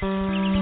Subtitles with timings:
[0.00, 0.55] Thank you.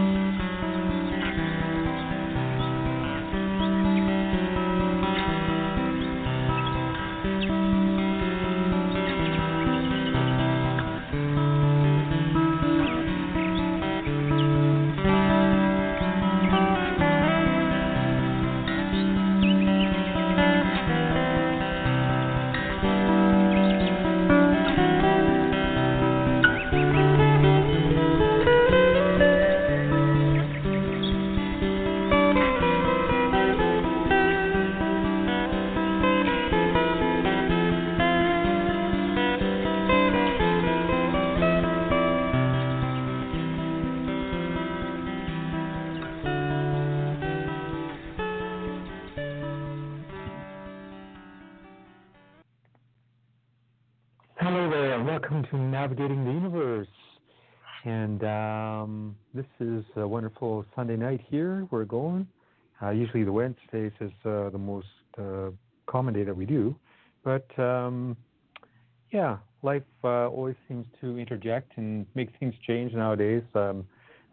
[59.91, 61.67] Is a wonderful Sunday night here.
[61.71, 62.27] We're going.
[62.83, 64.87] Uh, usually the Wednesdays is uh, the most
[65.19, 65.51] uh,
[65.87, 66.75] common day that we do.
[67.23, 68.17] But um,
[69.13, 73.43] yeah, life uh, always seems to interject and make things change nowadays.
[73.55, 73.87] Um,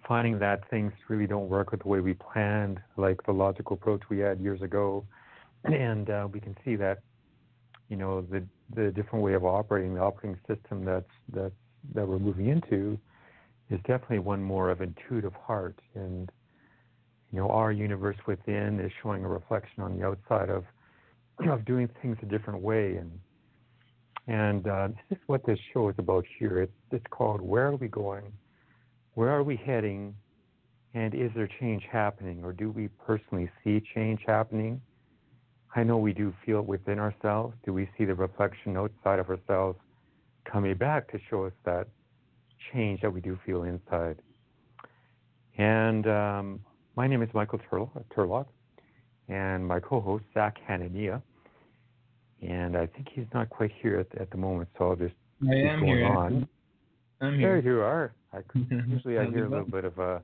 [0.07, 4.01] finding that things really don't work with the way we planned, like the logical approach
[4.09, 5.05] we had years ago.
[5.63, 6.99] And uh, we can see that
[7.87, 8.43] you know the
[8.73, 11.51] the different way of operating, the operating system that's that
[11.93, 12.97] that we're moving into,
[13.71, 16.29] is definitely one more of intuitive heart, and
[17.31, 20.65] you know our universe within is showing a reflection on the outside of
[21.49, 23.11] of doing things a different way, and
[24.27, 26.61] and uh, this is what this show is about here.
[26.61, 28.31] It's it's called Where Are We Going?
[29.13, 30.15] Where are we heading?
[30.93, 34.81] And is there change happening, or do we personally see change happening?
[35.73, 37.55] I know we do feel it within ourselves.
[37.65, 39.79] Do we see the reflection outside of ourselves
[40.43, 41.87] coming back to show us that
[42.73, 44.21] change that we do feel inside?
[45.57, 46.59] And um,
[46.95, 48.45] my name is Michael Turlock, Turlock
[49.27, 51.21] and my co-host Zach Hanania.
[52.41, 55.13] And I think he's not quite here at, at the moment, so I'll just
[55.43, 56.05] I keep am going here.
[56.05, 56.47] on.
[57.21, 57.75] I'm There here.
[57.75, 58.13] you are.
[58.33, 58.39] I,
[58.87, 60.19] usually I hear a little bit of uh,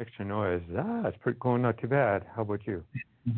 [0.00, 0.62] extra noise.
[0.76, 2.26] Ah, it's pretty, going not too bad.
[2.34, 2.82] How about you?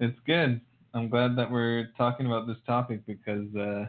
[0.00, 0.60] It's good.
[0.94, 3.86] I'm glad that we're talking about this topic because, uh,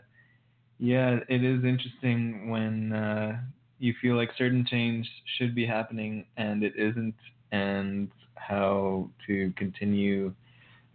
[0.78, 3.42] yeah, it is interesting when uh,
[3.84, 5.06] you feel like certain change
[5.38, 7.16] should be happening and it isn't,
[7.52, 10.34] and how to continue,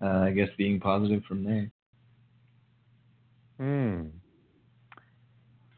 [0.01, 1.71] uh, I guess, being positive from there.
[3.59, 4.07] Hmm.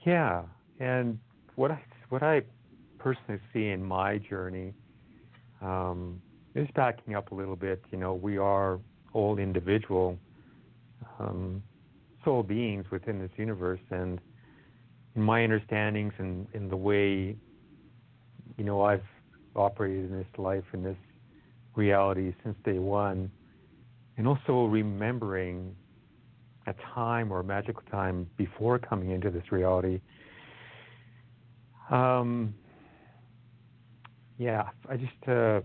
[0.07, 0.43] Yeah,
[0.79, 1.19] and
[1.57, 2.43] what I what I
[2.99, 4.73] personally see in my journey
[5.61, 6.23] um,
[6.55, 7.83] is backing up a little bit.
[7.91, 8.79] You know, we are
[9.15, 10.17] all individual
[11.19, 11.61] um,
[12.25, 14.21] soul beings within this universe, and
[15.17, 17.37] in my understandings and in the way
[18.57, 19.05] you know I've
[19.57, 20.97] operated in this life in this
[21.75, 23.31] reality since day one,
[24.17, 25.75] and also remembering
[26.67, 30.01] a time or a magical time before coming into this reality.
[31.91, 32.55] Um,
[34.39, 35.61] yeah, I just uh,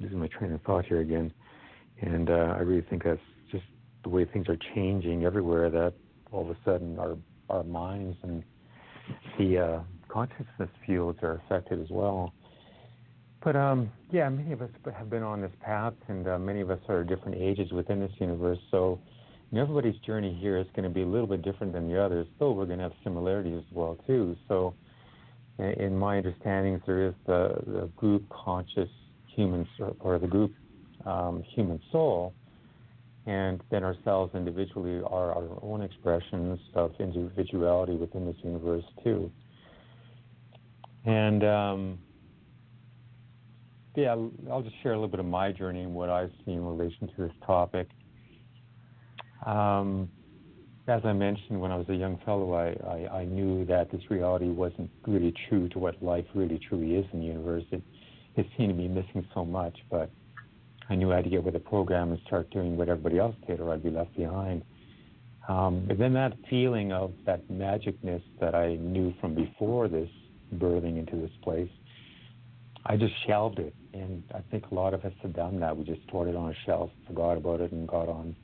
[0.00, 1.32] losing my train of thought here again,
[2.00, 3.20] and uh, I really think that's
[3.50, 3.64] just
[4.02, 5.70] the way things are changing everywhere.
[5.70, 5.94] That
[6.30, 7.16] all of a sudden our
[7.50, 8.42] our minds and
[9.38, 12.32] the uh, consciousness fields are affected as well.
[13.44, 16.70] But um, yeah, many of us have been on this path, and uh, many of
[16.70, 18.58] us are different ages within this universe.
[18.70, 19.00] So
[19.52, 22.26] and everybody's journey here is going to be a little bit different than the others,
[22.38, 24.34] though we're going to have similarities as well too.
[24.48, 24.74] So,
[25.58, 28.88] in my understandings, there is the, the group conscious
[29.26, 29.68] humans
[30.00, 30.54] or the group
[31.04, 32.32] um, human soul,
[33.26, 39.30] and then ourselves individually are our own expressions of individuality within this universe too.
[41.04, 41.98] And um,
[43.94, 44.16] yeah,
[44.50, 47.08] I'll just share a little bit of my journey and what I see in relation
[47.08, 47.88] to this topic.
[49.46, 50.08] Um,
[50.88, 54.00] as I mentioned, when I was a young fellow, I, I, I knew that this
[54.10, 57.64] reality wasn't really true to what life really truly is in the universe.
[57.70, 57.82] It,
[58.36, 60.10] it seemed to be missing so much, but
[60.92, 63.34] I knew I had to get with the program and start doing what everybody else
[63.46, 64.62] did, or I'd be left behind.
[65.48, 70.10] Um, and then that feeling of that magicness that I knew from before this
[70.54, 71.70] birthing into this place,
[72.84, 73.74] I just shelved it.
[73.94, 75.74] And I think a lot of us have done that.
[75.74, 78.36] We just stored it on a shelf, forgot about it, and got on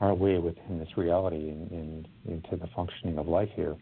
[0.00, 3.76] our way within this reality and, and into the functioning of life here.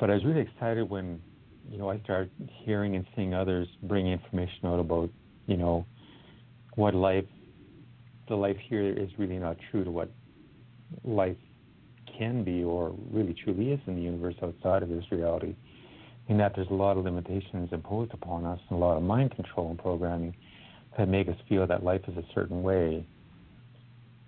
[0.00, 1.22] But I was really excited when,
[1.70, 2.32] you know, I started
[2.64, 5.10] hearing and seeing others bring information out about,
[5.46, 5.86] you know,
[6.76, 7.24] what life,
[8.28, 10.10] the life here is really not true to what
[11.04, 11.36] life
[12.18, 15.54] can be or really truly is in the universe outside of this reality.
[16.28, 19.34] In that there's a lot of limitations imposed upon us and a lot of mind
[19.34, 20.34] control and programming
[20.96, 23.06] that make us feel that life is a certain way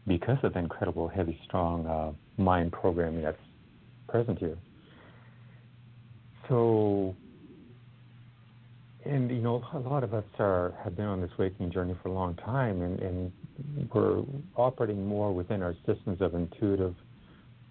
[0.06, 3.39] because of the incredible, heavy, strong uh, mind programming that's
[4.09, 4.56] present here.
[6.49, 7.15] So,
[9.08, 12.10] and you know, a lot of us are have been on this waking journey for
[12.10, 13.32] a long time, and, and
[13.93, 14.22] we're
[14.56, 16.94] operating more within our systems of intuitive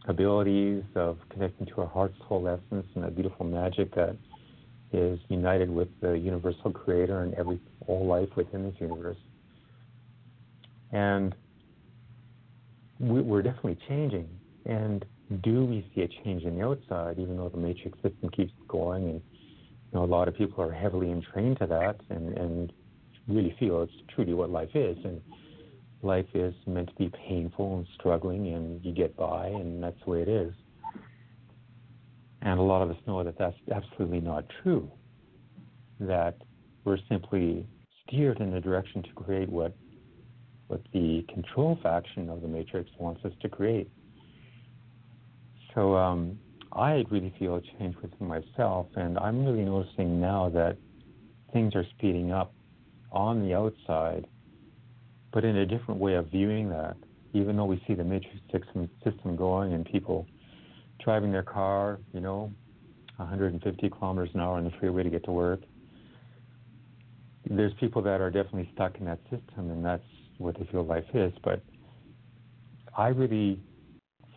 [0.08, 4.16] abilities, of connecting to our heart's whole essence and that beautiful magic that
[4.94, 9.18] is united with the universal creator and every all life within this universe.
[10.92, 11.36] And
[13.00, 14.28] we, we're definitely changing.
[14.66, 15.06] And
[15.44, 19.04] do we see a change in the outside, even though the matrix system keeps going
[19.10, 19.22] and
[19.92, 22.74] you know, a lot of people are heavily entrained to that and, and
[23.28, 24.98] really feel it's truly what life is.
[25.04, 25.22] And
[26.02, 30.12] life is meant to be painful and struggling, and you get by, and that's the
[30.12, 30.54] way it is.
[32.42, 34.92] And a lot of us know that that's absolutely not true.
[36.00, 36.38] That
[36.84, 37.66] we're simply
[38.06, 39.74] steered in a direction to create what
[40.68, 43.90] what the control faction of the matrix wants us to create.
[45.74, 46.38] So um,
[46.74, 50.78] I really feel a change within myself, and I'm really noticing now that
[51.54, 52.54] things are speeding up
[53.12, 54.28] on the outside,
[55.32, 56.98] but in a different way of viewing that.
[57.34, 60.26] Even though we see the matrix system, system going and people
[61.04, 62.52] driving their car, you know,
[63.18, 65.62] 150 kilometers an hour on the freeway to get to work,
[67.50, 70.04] there's people that are definitely stuck in that system, and that's
[70.38, 71.32] what they feel life is.
[71.44, 71.62] But
[72.98, 73.60] I really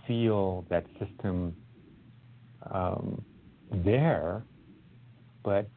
[0.06, 1.55] feel that system
[2.73, 3.25] um,
[3.71, 4.45] there,
[5.45, 5.69] but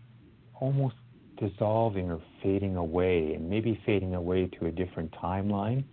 [0.60, 0.96] almost
[1.38, 5.84] dissolving or fading away, and maybe fading away to a different timeline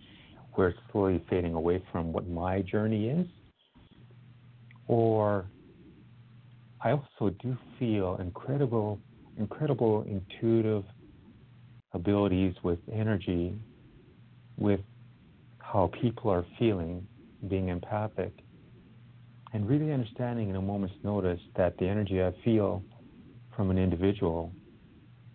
[0.53, 3.27] where it's slowly fading away from what my journey is.
[4.87, 5.45] Or
[6.81, 8.99] I also do feel incredible,
[9.37, 10.83] incredible intuitive
[11.93, 13.53] abilities with energy,
[14.57, 14.81] with
[15.59, 17.07] how people are feeling,
[17.47, 18.33] being empathic,
[19.53, 22.83] and really understanding in a moment's notice that the energy I feel
[23.55, 24.51] from an individual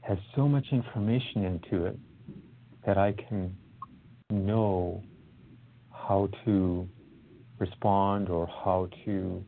[0.01, 1.99] has so much information into it
[2.87, 3.55] that I can
[4.31, 5.03] know
[5.93, 6.89] how to
[7.59, 9.45] respond or how to,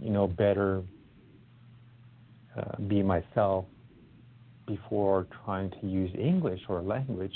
[0.00, 0.82] you know, better
[2.56, 3.66] uh, be myself
[4.66, 7.34] before trying to use English or language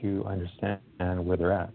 [0.00, 0.80] to understand
[1.26, 1.70] where they're at.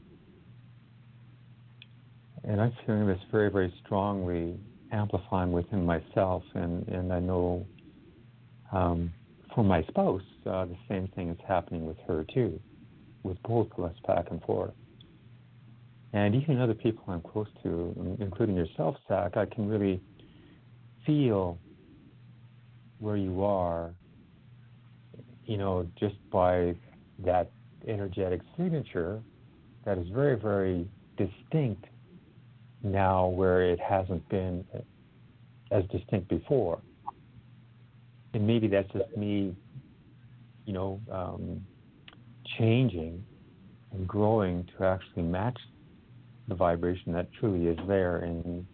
[2.43, 4.59] And I'm feeling this very, very strongly
[4.91, 7.65] amplifying within myself, and, and I know
[8.71, 9.11] um,
[9.53, 12.59] for my spouse, uh, the same thing is happening with her too,
[13.23, 14.73] with both of us back and forth.
[16.13, 20.01] And even other people I'm close to, including yourself, Zach, I can really
[21.06, 21.57] feel
[22.99, 23.92] where you are,
[25.45, 26.75] you know, just by
[27.19, 27.51] that
[27.87, 29.21] energetic signature
[29.85, 30.87] that is very, very
[31.18, 31.85] distinct
[32.83, 34.66] now where it hasn't been
[35.71, 36.81] as distinct before.
[38.33, 39.56] And maybe that's just me,
[40.66, 41.66] you know, um,
[42.57, 43.23] changing
[43.92, 45.57] and growing to actually match
[46.47, 48.66] the vibration that truly is there and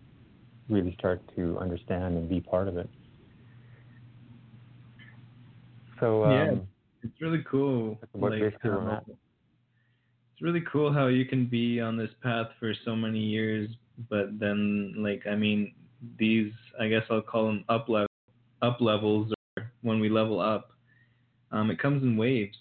[0.69, 2.89] really start to understand and be part of it.
[5.99, 6.53] So um, yeah,
[7.03, 7.99] it's really cool.
[8.13, 13.19] Like, how, it's really cool how you can be on this path for so many
[13.19, 13.69] years
[14.09, 15.73] but then like I mean
[16.17, 18.07] these I guess I'll call them up level
[18.61, 20.71] up levels or when we level up,
[21.51, 22.57] um, it comes in waves.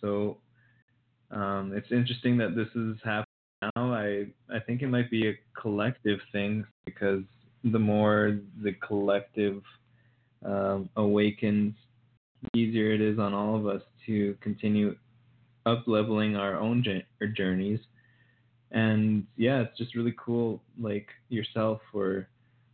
[0.00, 0.38] So
[1.30, 3.24] um, it's interesting that this is happening
[3.76, 3.92] now.
[3.92, 7.22] I I think it might be a collective thing because
[7.64, 9.62] the more the collective
[10.44, 11.74] um, awakens,
[12.54, 14.96] easier it is on all of us to continue
[15.66, 16.84] up leveling our own
[17.34, 17.80] journeys
[18.74, 20.60] and yeah, it's just really cool.
[20.78, 22.28] Like yourself or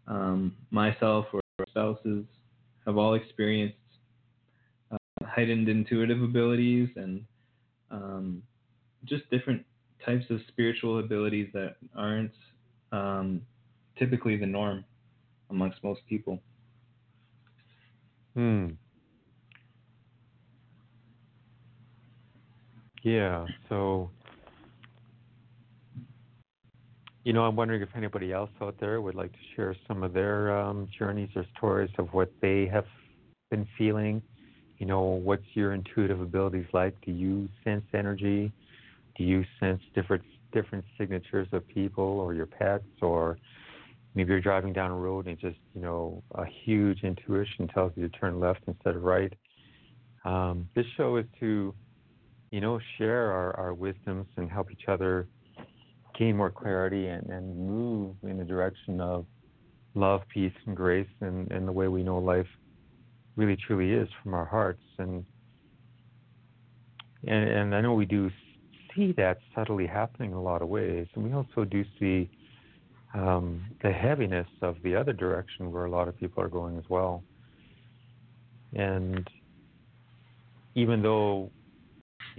[0.08, 2.24] um, myself or spouses
[2.86, 3.76] have all experienced
[4.90, 7.24] uh, heightened intuitive abilities and
[7.90, 8.42] um,
[9.04, 9.64] just different
[10.04, 12.32] types of spiritual abilities that aren't
[12.92, 13.42] um,
[13.98, 14.82] typically the norm
[15.50, 16.40] amongst most people.
[18.34, 18.68] Hmm.
[23.02, 23.46] Yeah.
[23.68, 24.10] So,
[27.24, 30.12] you know, I'm wondering if anybody else out there would like to share some of
[30.12, 32.86] their um, journeys or stories of what they have
[33.50, 34.22] been feeling.
[34.78, 36.94] You know, what's your intuitive abilities like?
[37.04, 38.50] Do you sense energy?
[39.18, 40.22] Do you sense different
[40.52, 43.38] different signatures of people or your pets or
[44.14, 48.08] maybe you're driving down a road and just you know a huge intuition tells you
[48.08, 49.32] to turn left instead of right
[50.24, 51.72] um, this show is to
[52.50, 55.28] you know share our, our wisdoms and help each other
[56.20, 59.24] gain more clarity and, and move in the direction of
[59.94, 62.46] love peace and grace and, and the way we know life
[63.36, 65.24] really truly is from our hearts and
[67.26, 68.30] and, and I know we do
[68.94, 72.30] see that subtly happening in a lot of ways and we also do see
[73.14, 76.84] um, the heaviness of the other direction where a lot of people are going as
[76.88, 77.22] well.
[78.74, 79.28] And
[80.74, 81.50] even though,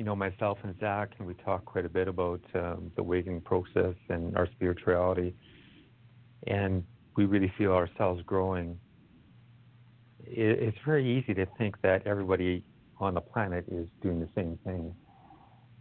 [0.02, 3.40] you know, myself and Zach, and we talk quite a bit about um, the awakening
[3.40, 5.36] process and our spirituality,
[6.48, 6.84] and
[7.16, 8.80] we really feel ourselves growing,
[10.22, 12.64] it, it's very easy to think that everybody
[13.00, 14.96] on the planet is doing the same thing.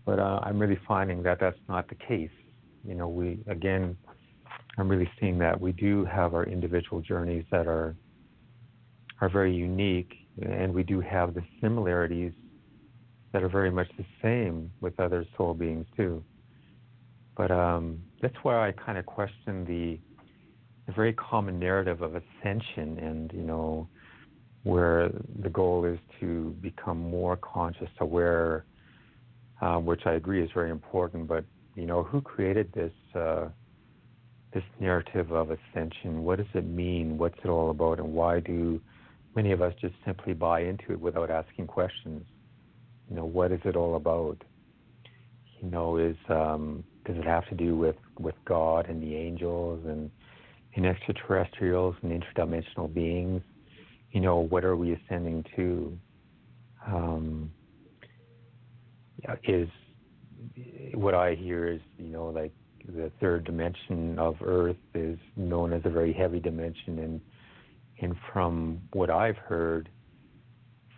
[0.04, 2.28] But uh, I'm really finding that that's not the case.
[2.86, 3.96] You know, we, again,
[4.76, 7.96] I'm really seeing that we do have our individual journeys that are
[9.22, 10.12] are very unique,
[10.42, 12.32] and we do have the similarities
[13.32, 16.22] that are very much the same with other soul beings too.
[17.36, 19.98] But um, that's why I kind of question the
[20.86, 23.88] the very common narrative of ascension, and you know,
[24.64, 25.10] where
[25.42, 28.64] the goal is to become more conscious, aware,
[29.60, 31.28] uh, which I agree is very important.
[31.28, 31.44] But
[31.76, 32.92] you know, who created this?
[33.14, 33.48] Uh,
[34.52, 36.24] this narrative of ascension.
[36.24, 37.18] What does it mean?
[37.18, 37.98] What's it all about?
[37.98, 38.80] And why do
[39.36, 42.24] many of us just simply buy into it without asking questions?
[43.10, 44.38] You know, what is it all about?
[45.60, 49.84] You know, is um, does it have to do with with God and the angels
[49.84, 50.10] and
[50.76, 53.42] and extraterrestrials and interdimensional beings?
[54.12, 55.98] You know, what are we ascending to?
[56.86, 57.52] Um,
[59.44, 59.68] is
[60.94, 62.52] what I hear is you know like
[62.86, 67.20] the third dimension of Earth is known as a very heavy dimension, and
[68.00, 69.88] and from what I've heard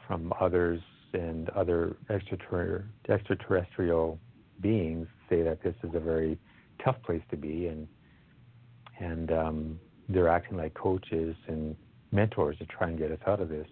[0.06, 0.80] from others
[1.14, 4.18] and other extraterrestrial
[4.60, 6.38] beings, say that this is a very
[6.84, 7.88] tough place to be, and
[9.00, 11.74] and um, they're acting like coaches and
[12.12, 13.66] mentors to try and get us out of this.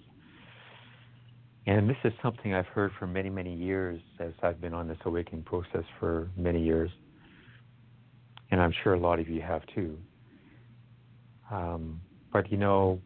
[1.66, 4.98] And this is something I've heard for many, many years as I've been on this
[5.04, 6.90] awakening process for many years
[8.50, 9.98] and I'm sure a lot of you have too.
[11.50, 12.00] Um,
[12.32, 13.00] but you know,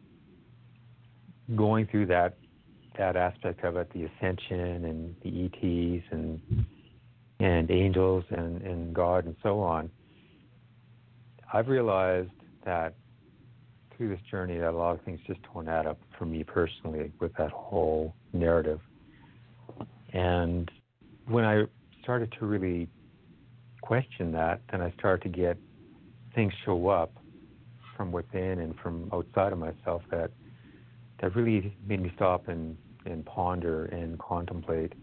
[1.55, 2.37] going through that
[2.97, 6.65] that aspect of it, the ascension and the ETs and
[7.39, 9.89] and angels and, and God and so on,
[11.51, 12.31] I've realized
[12.63, 12.95] that
[13.95, 17.11] through this journey that a lot of things just don't add up for me personally
[17.19, 18.79] with that whole narrative.
[20.13, 20.71] And
[21.27, 21.63] when I
[22.03, 22.87] started to really
[23.81, 25.57] question that, then I started to get
[26.33, 27.13] things show up
[27.95, 30.31] from within and from outside of myself that
[31.21, 34.93] that really made me stop and, and ponder and contemplate.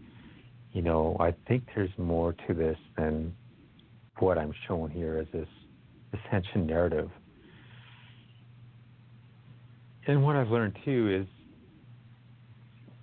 [0.71, 3.35] You know, I think there's more to this than
[4.19, 5.47] what I'm showing here as this
[6.13, 7.09] ascension narrative.
[10.07, 11.27] And what I've learned too is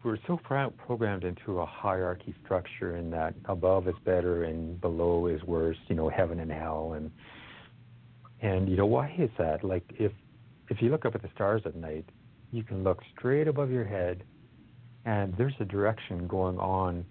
[0.03, 0.41] we're so
[0.79, 5.95] programmed into a hierarchy structure in that above is better and below is worse, you
[5.95, 7.11] know, heaven and hell and
[8.43, 9.63] and you know why is that?
[9.63, 10.13] Like if
[10.71, 12.07] if you look up at the stars at night,
[12.53, 14.23] you can look straight above your head
[15.05, 17.05] and there's a direction going on,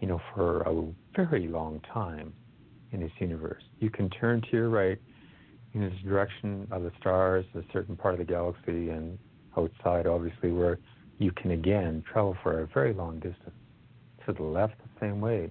[0.00, 0.84] you know, for a
[1.16, 2.32] very long time
[2.92, 3.62] in this universe.
[3.78, 4.98] You can turn to your right
[5.74, 9.18] in this direction of the stars, a certain part of the galaxy and
[9.56, 10.78] outside obviously where
[11.18, 13.56] you can again travel for a very long distance.
[14.26, 15.50] To the left, the same way.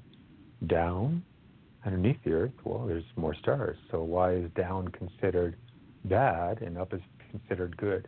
[0.67, 1.23] Down,
[1.85, 3.77] underneath the Earth, well, there's more stars.
[3.89, 5.57] So why is down considered
[6.05, 8.07] bad and up is considered good?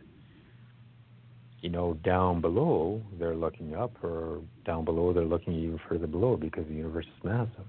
[1.64, 6.36] You know, down below, they're looking up, or down below, they're looking even further below
[6.36, 7.66] because the universe is massive.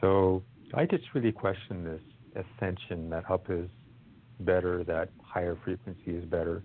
[0.00, 3.68] So I just really question this ascension that up is
[4.40, 6.62] better, that higher frequency is better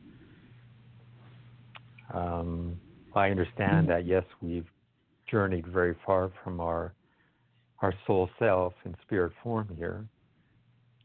[2.13, 2.79] um,
[3.15, 4.67] I understand that yes, we've
[5.29, 6.93] journeyed very far from our
[7.81, 10.05] our soul self in spirit form here.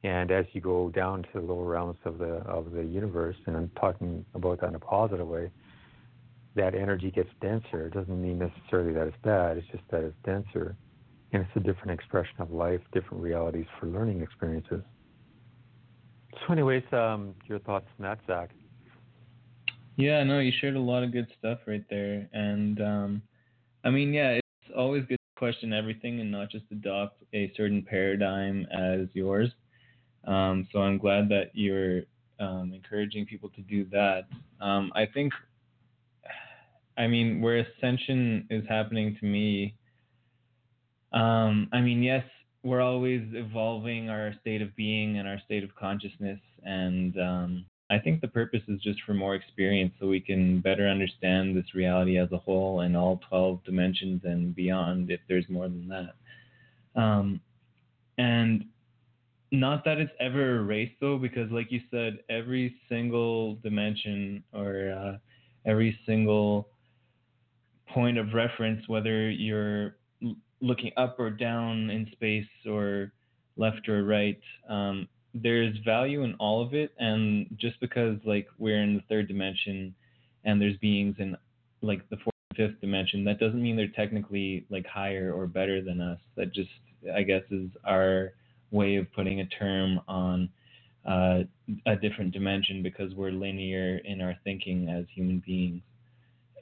[0.04, 3.56] And as you go down to the lower realms of the of the universe, and
[3.56, 5.50] I'm talking about that in a positive way,
[6.54, 7.86] that energy gets denser.
[7.86, 9.56] It doesn't mean necessarily that it's bad.
[9.56, 10.76] It's just that it's denser,
[11.32, 14.82] and it's a different expression of life, different realities for learning experiences.
[16.32, 18.50] So, anyways, um, your thoughts on that, Zach?
[19.96, 23.22] Yeah, no, you shared a lot of good stuff right there, and um,
[23.84, 27.82] I mean, yeah, it's always good to question everything and not just adopt a certain
[27.82, 29.50] paradigm as yours.
[30.24, 32.02] Um, so I'm glad that you're
[32.40, 34.22] um, encouraging people to do that.
[34.60, 35.32] Um, I think,
[36.96, 39.74] I mean, where ascension is happening to me,
[41.12, 42.24] um, I mean, yes,
[42.62, 46.40] we're always evolving our state of being and our state of consciousness.
[46.64, 50.86] And um, I think the purpose is just for more experience so we can better
[50.86, 55.68] understand this reality as a whole and all 12 dimensions and beyond if there's more
[55.68, 57.00] than that.
[57.00, 57.40] Um,
[58.18, 58.64] and
[59.50, 65.18] not that it's ever erased though, because like you said, every single dimension or uh,
[65.68, 66.68] every single
[67.88, 69.96] point of reference, whether you're
[70.60, 73.12] looking up or down in space or
[73.56, 76.92] left or right, um, there's value in all of it.
[76.98, 79.94] And just because like we're in the third dimension
[80.44, 81.36] and there's beings in
[81.80, 85.82] like the fourth and fifth dimension, that doesn't mean they're technically like higher or better
[85.82, 86.18] than us.
[86.36, 86.70] That just
[87.14, 88.32] I guess is our
[88.70, 90.48] way of putting a term on
[91.06, 91.40] uh,
[91.86, 95.82] a different dimension because we're linear in our thinking as human beings.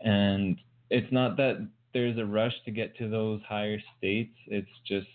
[0.03, 0.59] And
[0.91, 5.07] it's not that there's a rush to get to those higher states, it's just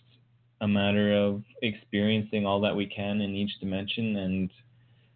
[0.61, 4.51] a matter of experiencing all that we can in each dimension and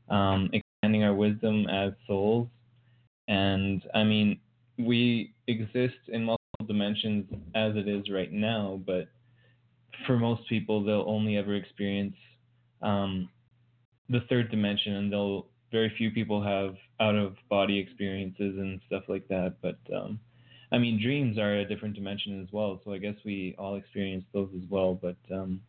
[0.10, 2.48] um, expanding our wisdom as souls.
[3.28, 4.40] And I mean,
[4.78, 9.08] we exist in multiple dimensions as it is right now, but
[10.06, 12.16] for most people, they'll only ever experience
[12.82, 13.30] um,
[14.10, 19.04] the third dimension, and they'll very few people have out of body experiences and stuff
[19.08, 19.56] like that.
[19.62, 20.20] But um,
[20.72, 22.82] I mean, dreams are a different dimension as well.
[22.84, 25.00] So I guess we all experience those as well.
[25.02, 25.62] But um,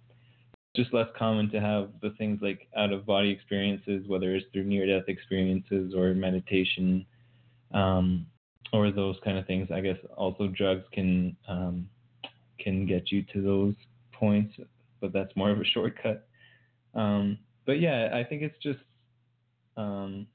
[0.75, 4.65] just less common to have the things like out of body experiences, whether it's through
[4.65, 7.07] near death experiences or meditation
[7.73, 8.27] um,
[8.73, 9.69] or those kind of things.
[9.73, 11.89] I guess also drugs can um,
[12.59, 13.75] can get you to those
[14.19, 14.55] points,
[15.01, 16.27] but that's more of a shortcut.
[16.95, 18.79] Um, but yeah, I think it's just
[19.77, 20.27] um,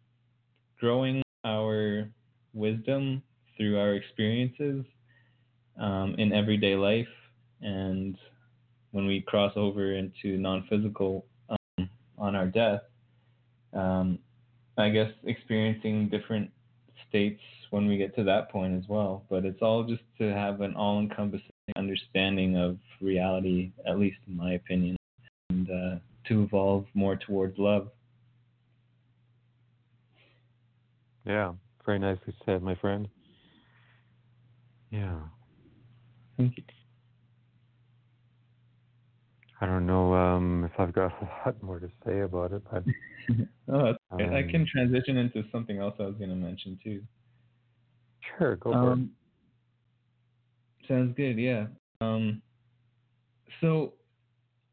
[0.80, 2.10] growing our
[2.54, 3.24] wisdom
[3.58, 4.86] through our experiences
[5.80, 7.08] um, in everyday life,
[7.62, 8.18] and
[8.92, 12.82] when we cross over into non-physical um, on our death,
[13.74, 14.20] um,
[14.78, 16.50] I guess experiencing different
[17.08, 19.24] states when we get to that point as well.
[19.30, 24.54] But it's all just to have an all-encompassing understanding of reality, at least in my
[24.54, 24.96] opinion,
[25.50, 25.96] and uh,
[26.28, 27.90] to evolve more towards love.
[31.26, 31.54] Yeah,
[31.86, 33.08] very nicely said, my friend.
[34.90, 35.20] Yeah.
[36.38, 36.64] Thank you.
[39.62, 42.84] I don't know um, if I've got a lot more to say about it, but
[43.74, 43.96] oh.
[44.12, 47.02] Um, I can transition into something else I was going to mention too.
[48.38, 48.94] sure, go for it.
[48.94, 49.12] Um,
[50.92, 51.38] sounds good.
[51.38, 51.68] Yeah.
[52.02, 52.42] Um,
[53.62, 53.94] so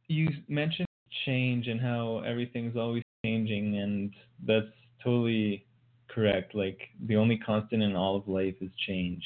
[0.08, 0.88] you mentioned
[1.24, 4.12] change and how everything's always changing, and
[4.46, 4.66] that's
[5.02, 5.66] totally
[6.08, 6.54] correct.
[6.54, 9.22] Like the only constant in all of life is change.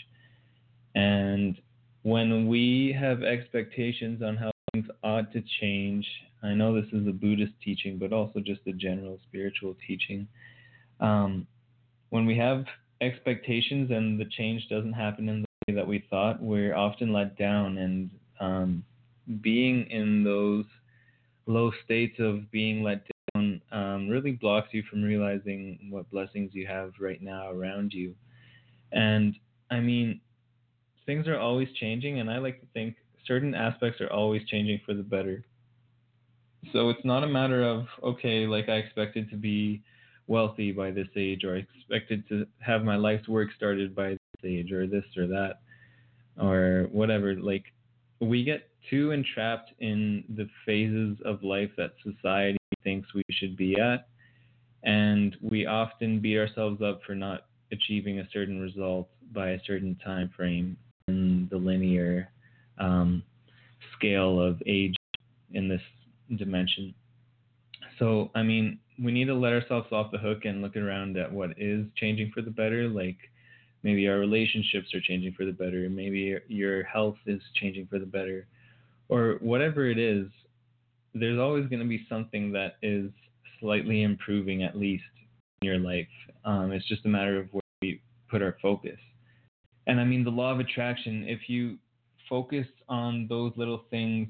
[0.94, 1.60] And
[2.02, 6.06] when we have expectations on how things ought to change,
[6.42, 10.28] I know this is a Buddhist teaching, but also just a general spiritual teaching.
[11.00, 11.46] Um,
[12.10, 12.64] when we have
[13.00, 17.78] expectations and the change doesn't happen in that we thought, we're often let down.
[17.78, 18.84] And um,
[19.40, 20.64] being in those
[21.46, 23.02] low states of being let
[23.34, 28.14] down um, really blocks you from realizing what blessings you have right now around you.
[28.92, 29.34] And
[29.70, 30.20] I mean,
[31.06, 32.96] things are always changing, and I like to think
[33.26, 35.44] certain aspects are always changing for the better.
[36.72, 39.82] So it's not a matter of, okay, like I expected to be
[40.26, 44.48] wealthy by this age, or I expected to have my life's work started by this
[44.50, 45.60] age, or this or that,
[46.40, 47.34] or whatever.
[47.34, 47.64] Like,
[48.20, 53.78] we get too entrapped in the phases of life that society thinks we should be
[53.78, 54.08] at,
[54.82, 59.96] and we often beat ourselves up for not achieving a certain result by a certain
[60.04, 60.76] time frame
[61.08, 62.30] in the linear
[62.78, 63.22] um,
[63.96, 64.94] scale of age
[65.52, 65.80] in this
[66.36, 66.94] dimension.
[67.98, 71.32] So, I mean, we need to let ourselves off the hook and look around at
[71.32, 72.88] what is changing for the better.
[72.88, 73.18] Like
[73.82, 75.88] maybe our relationships are changing for the better.
[75.90, 78.46] Maybe your health is changing for the better.
[79.08, 80.26] or whatever it is,
[81.14, 83.10] there's always going to be something that is
[83.60, 85.04] slightly improving at least
[85.60, 86.06] in your life.
[86.44, 88.98] Um, it's just a matter of where we put our focus.
[89.86, 91.76] And I mean, the law of attraction, if you
[92.28, 94.28] focus on those little things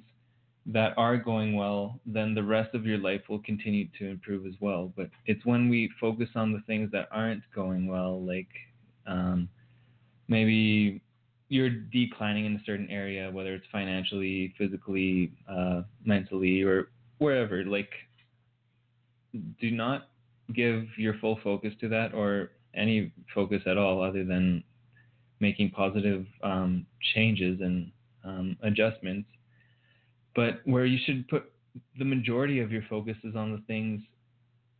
[0.66, 4.54] that are going well, then the rest of your life will continue to improve as
[4.60, 4.92] well.
[4.96, 8.48] But it's when we focus on the things that aren't going well, like
[9.06, 9.48] um,
[10.28, 11.02] maybe
[11.48, 16.88] you're declining in a certain area, whether it's financially, physically, uh, mentally, or
[17.18, 17.62] wherever.
[17.64, 17.90] Like,
[19.60, 20.08] do not
[20.54, 24.64] give your full focus to that or any focus at all, other than
[25.40, 27.90] making positive um, changes and
[28.24, 29.28] um, adjustments.
[30.34, 31.52] But where you should put
[31.98, 34.00] the majority of your focus is on the things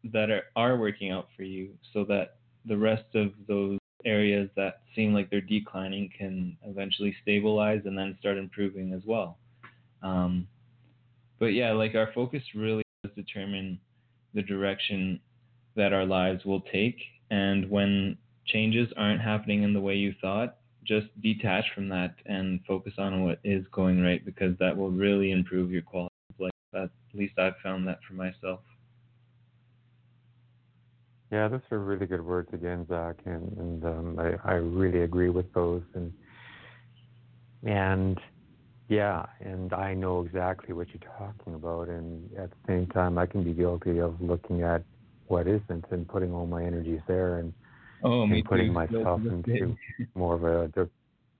[0.04, 4.80] that are, are working out for you so that the rest of those areas that
[4.94, 9.38] seem like they're declining can eventually stabilize and then start improving as well.
[10.02, 10.46] Um,
[11.38, 13.78] but yeah, like our focus really does determine
[14.34, 15.20] the direction
[15.76, 16.98] that our lives will take.
[17.30, 22.60] And when changes aren't happening in the way you thought, just detach from that and
[22.66, 26.52] focus on what is going right because that will really improve your quality of life.
[26.74, 28.60] At least I've found that for myself.
[31.32, 35.30] Yeah, those are really good words again, Zach, and, and um, I, I really agree
[35.30, 35.82] with those.
[35.94, 36.12] And
[37.64, 38.20] and
[38.88, 41.88] yeah, and I know exactly what you're talking about.
[41.88, 44.84] And at the same time, I can be guilty of looking at
[45.28, 47.54] what isn't and putting all my energies there and,
[48.02, 48.72] oh, and putting too.
[48.72, 49.74] myself into
[50.14, 50.88] more of a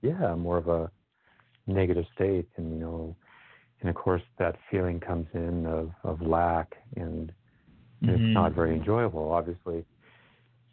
[0.01, 0.89] yeah, more of a
[1.67, 2.47] negative state.
[2.57, 3.15] And you know,
[3.81, 7.31] and of course that feeling comes in of of lack and
[8.03, 8.09] mm-hmm.
[8.09, 9.85] it's not very enjoyable, obviously.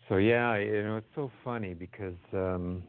[0.09, 2.83] So yeah, you know, it's so funny because um,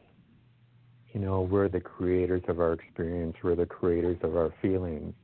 [1.12, 3.36] you know we're the creators of our experience.
[3.42, 5.14] We're the creators of our feelings.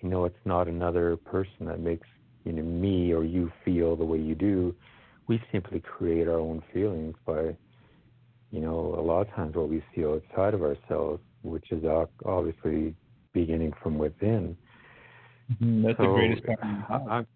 [0.00, 2.08] You know, it's not another person that makes
[2.44, 4.74] you know me or you feel the way you do.
[5.28, 7.56] We simply create our own feelings by,
[8.52, 11.84] you know, a lot of times what we feel outside of ourselves, which is
[12.24, 12.94] obviously
[13.32, 14.56] beginning from within.
[15.52, 15.82] Mm-hmm.
[15.82, 17.26] That's so, the greatest part.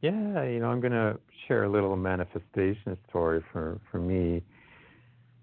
[0.00, 4.42] Yeah, you know, I'm going to share a little manifestation story for for me.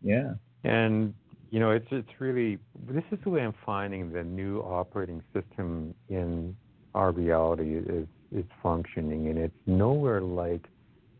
[0.01, 0.33] Yeah.
[0.63, 1.13] And
[1.51, 2.57] you know, it's it's really
[2.89, 6.55] this is the way I'm finding the new operating system in
[6.95, 10.65] our reality is is functioning, and it's nowhere like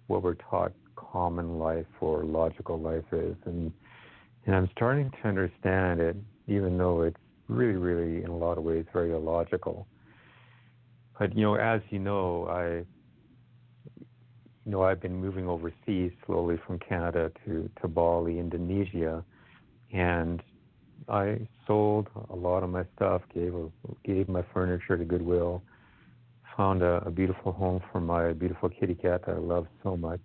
[0.08, 3.71] what we're taught common life or logical life is, and
[4.45, 6.15] and I'm starting to understand it,
[6.47, 9.88] even though it's really, really in a lot of ways very illogical.
[11.19, 12.86] But you know, as you know, I
[14.67, 19.23] you know, I've been moving overseas slowly from Canada to, to Bali, Indonesia,
[19.93, 20.43] and
[21.08, 23.69] I sold a lot of my stuff, gave a,
[24.03, 25.63] gave my furniture to Goodwill,
[26.58, 30.19] found a, a beautiful home for my beautiful kitty cat that I love so much.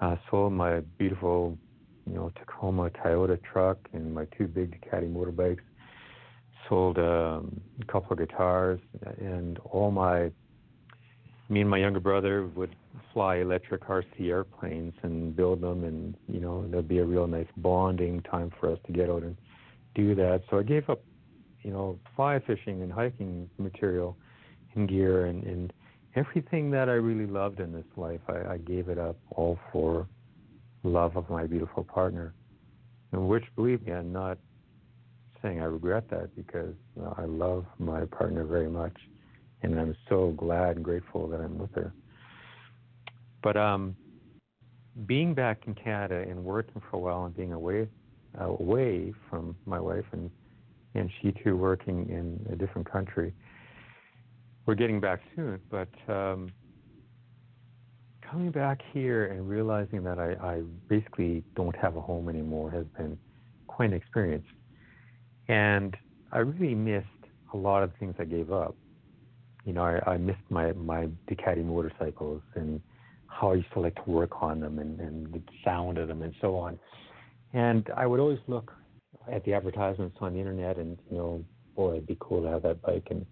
[0.00, 1.58] Uh, sold my beautiful,
[2.06, 5.64] you know, Tacoma Toyota truck and my two big Ducati motorbikes.
[6.68, 8.78] Sold um, a couple of guitars
[9.18, 10.30] and all my
[11.52, 12.74] me and my younger brother would
[13.12, 17.46] fly electric RC airplanes and build them, and you know there'd be a real nice
[17.58, 19.36] bonding time for us to get out and
[19.94, 20.42] do that.
[20.50, 21.02] So I gave up,
[21.62, 24.16] you know, fly fishing and hiking material
[24.74, 25.72] and gear and, and
[26.16, 28.20] everything that I really loved in this life.
[28.28, 30.08] I, I gave it up all for
[30.84, 32.32] love of my beautiful partner,
[33.12, 34.38] and which, believe me, I'm not
[35.42, 38.96] saying I regret that because know, I love my partner very much
[39.62, 41.92] and I'm so glad and grateful that I'm with her.
[43.42, 43.96] But um,
[45.06, 47.88] being back in Canada and working for a while and being away
[48.40, 50.30] uh, away from my wife and
[50.94, 53.32] and she too working in a different country.
[54.66, 56.52] We're getting back soon, but um,
[58.20, 62.84] coming back here and realizing that I, I basically don't have a home anymore has
[62.96, 63.18] been
[63.66, 64.44] quite an experience.
[65.48, 65.96] And
[66.30, 67.06] I really missed
[67.54, 68.76] a lot of things I gave up
[69.64, 72.80] you know, I, I missed my my Ducati motorcycles and
[73.28, 76.22] how I used to like to work on them and, and the sound of them
[76.22, 76.78] and so on.
[77.52, 78.72] And I would always look
[79.30, 81.44] at the advertisements on the internet and you know,
[81.76, 83.06] boy, it'd be cool to have that bike.
[83.10, 83.24] And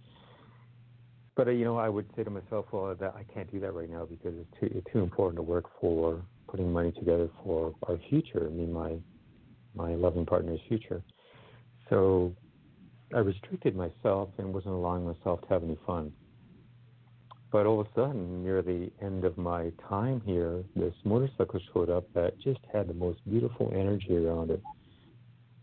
[1.36, 3.72] but uh, you know, I would say to myself, well, that I can't do that
[3.72, 7.74] right now because it's too it's too important to work for putting money together for
[7.88, 8.46] our future.
[8.46, 8.96] I mean, my
[9.74, 11.02] my loving partner's future.
[11.88, 12.34] So
[13.14, 16.12] I restricted myself and wasn't allowing myself to have any fun.
[17.52, 21.90] But all of a sudden, near the end of my time here, this motorcycle showed
[21.90, 24.62] up that just had the most beautiful energy around it.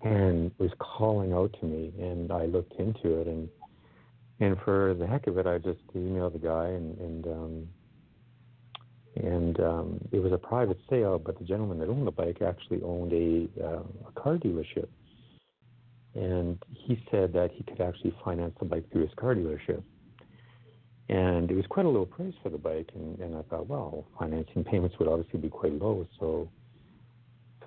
[0.03, 1.93] and was calling out to me.
[1.99, 3.49] And I looked into it, and
[4.39, 7.67] and for the heck of it, I just emailed the guy, and and um,
[9.15, 12.81] and um, it was a private sale, but the gentleman that owned the bike actually
[12.83, 14.87] owned a, uh, a car dealership,
[16.13, 19.81] and he said that he could actually finance the bike through his car dealership.
[21.09, 24.05] And it was quite a low price for the bike, and, and I thought, well,
[24.19, 26.49] financing payments would obviously be quite low, so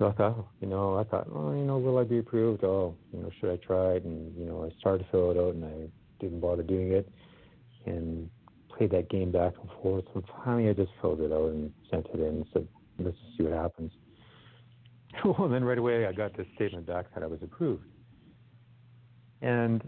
[0.00, 2.64] so I thought, you know, I thought, oh, you know, will I be approved?
[2.64, 4.04] Oh, you know, should I try it?
[4.04, 7.06] And you know, I started to fill it out, and I didn't bother doing it,
[7.84, 8.30] and
[8.74, 10.06] played that game back and forth.
[10.14, 12.66] And finally, I just filled it out and sent it in and said,
[12.98, 13.92] let's just see what happens.
[15.24, 17.84] well, and then right away, I got this statement back that I was approved.
[19.42, 19.82] And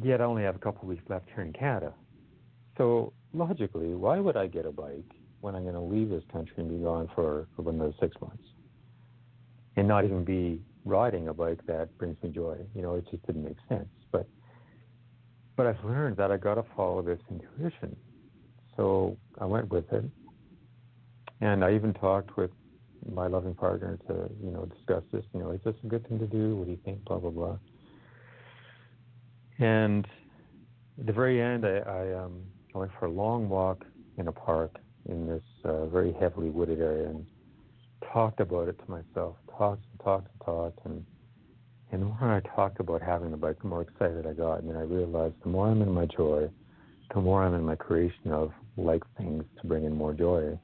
[0.00, 1.92] yet, I only have a couple of weeks left here in Canada.
[2.76, 5.10] So logically, why would I get a bike
[5.40, 8.42] when I'm going to leave this country and be gone for, for another six months?
[9.76, 12.56] and not even be riding a bike that brings me joy.
[12.74, 13.88] You know, it just didn't make sense.
[14.10, 14.26] But
[15.56, 17.96] but I've learned that I got to follow this intuition.
[18.76, 20.04] So I went with it,
[21.40, 22.50] and I even talked with
[23.10, 25.24] my loving partner to you know discuss this.
[25.34, 26.56] You know, is this a good thing to do?
[26.56, 27.04] What do you think?
[27.04, 27.58] Blah blah blah.
[29.58, 30.06] And
[30.98, 32.42] at the very end, I, I um
[32.76, 33.86] I went for a long walk
[34.18, 37.24] in a park in this uh, very heavily wooded area and
[38.12, 41.04] talked about it to myself talked and talked and talked, and
[41.90, 44.68] and the more I talked about having the bike, the more excited I got, and
[44.68, 46.50] then I realized the more I'm in my joy,
[47.14, 50.58] the more I'm in my creation of like things to bring in more joy,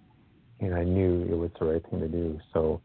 [0.60, 2.38] and I knew it was the right thing to do.
[2.52, 2.82] So,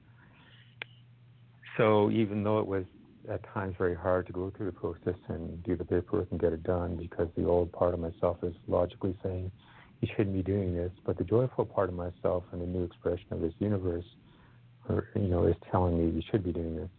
[1.75, 2.85] so even though it was
[3.29, 6.53] at times very hard to go through the process and do the paperwork and get
[6.53, 9.51] it done because the old part of myself is logically saying
[10.01, 13.25] you shouldn't be doing this, but the joyful part of myself and the new expression
[13.31, 14.05] of this universe
[14.89, 16.89] or you know, is telling me you should be doing this.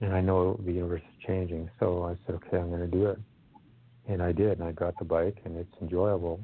[0.00, 3.06] And I know the universe is changing, so I said, okay, I'm going to do
[3.06, 3.18] it.
[4.06, 6.40] And I did, and I got the bike, and it's enjoyable.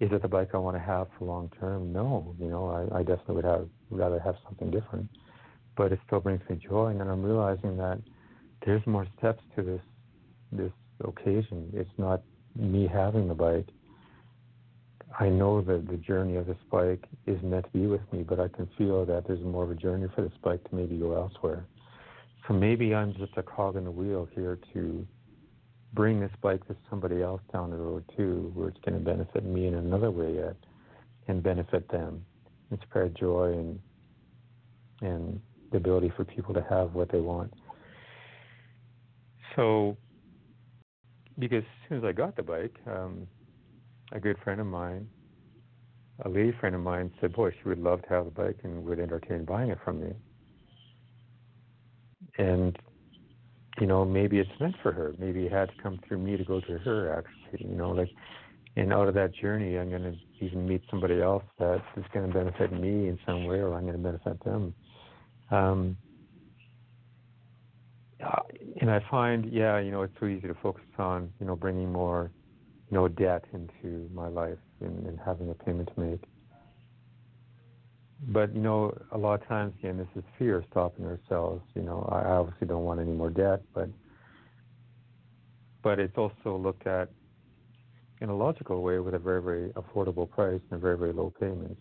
[0.00, 1.92] Is it the bike I want to have for long term?
[1.92, 5.08] No, you know, I, I definitely would have rather have something different.
[5.78, 7.98] But it still brings me joy, and then I'm realizing that
[8.66, 9.80] there's more steps to this
[10.52, 11.70] this occasion.
[11.72, 12.22] It's not
[12.54, 13.68] me having the bike
[15.18, 18.38] I know that the journey of this bike is meant to be with me, but
[18.38, 21.14] I can feel that there's more of a journey for this bike to maybe go
[21.16, 21.64] elsewhere.
[22.46, 25.06] So maybe I'm just a cog in the wheel here to
[25.92, 29.44] bring this bike to somebody else down the road too, where it's going to benefit
[29.44, 30.56] me in another way yet,
[31.26, 32.24] and benefit them,
[32.70, 33.80] and spread joy and
[35.00, 37.52] and the ability for people to have what they want.
[39.56, 39.96] So,
[41.38, 43.26] because as soon as I got the bike, um,
[44.12, 45.08] a good friend of mine,
[46.24, 48.84] a lady friend of mine, said, "Boy, she would love to have a bike and
[48.84, 50.12] would entertain buying it from me."
[52.38, 52.78] And
[53.80, 55.14] you know, maybe it's meant for her.
[55.18, 57.12] Maybe it had to come through me to go to her.
[57.16, 58.10] Actually, you know, like,
[58.76, 62.26] and out of that journey, I'm going to even meet somebody else that is going
[62.26, 64.74] to benefit me in some way, or I'm going to benefit them.
[65.50, 65.96] Um,
[68.24, 68.42] uh,
[68.80, 71.92] and I find, yeah, you know, it's so easy to focus on, you know, bringing
[71.92, 72.30] more
[72.90, 76.22] you know, debt into my life and, and having a payment to make.
[78.28, 81.62] But you know, a lot of times again, this is fear stopping ourselves.
[81.74, 83.88] You know, I obviously don't want any more debt, but
[85.82, 87.10] but it's also looked at
[88.20, 91.32] in a logical way with a very very affordable price and a very very low
[91.38, 91.80] payments.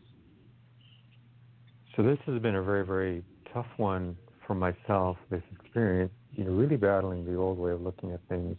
[1.95, 5.17] So this has been a very very tough one for myself.
[5.29, 8.57] This experience, you know, really battling the old way of looking at things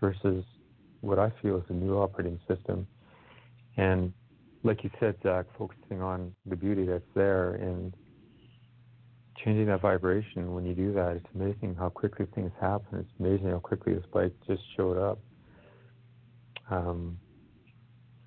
[0.00, 0.44] versus
[1.00, 2.86] what I feel is a new operating system.
[3.76, 4.12] And
[4.62, 7.94] like you said, Zach, focusing on the beauty that's there and
[9.44, 10.54] changing that vibration.
[10.54, 12.98] When you do that, it's amazing how quickly things happen.
[13.00, 15.18] It's amazing how quickly this bike just showed up.
[16.70, 17.18] Um,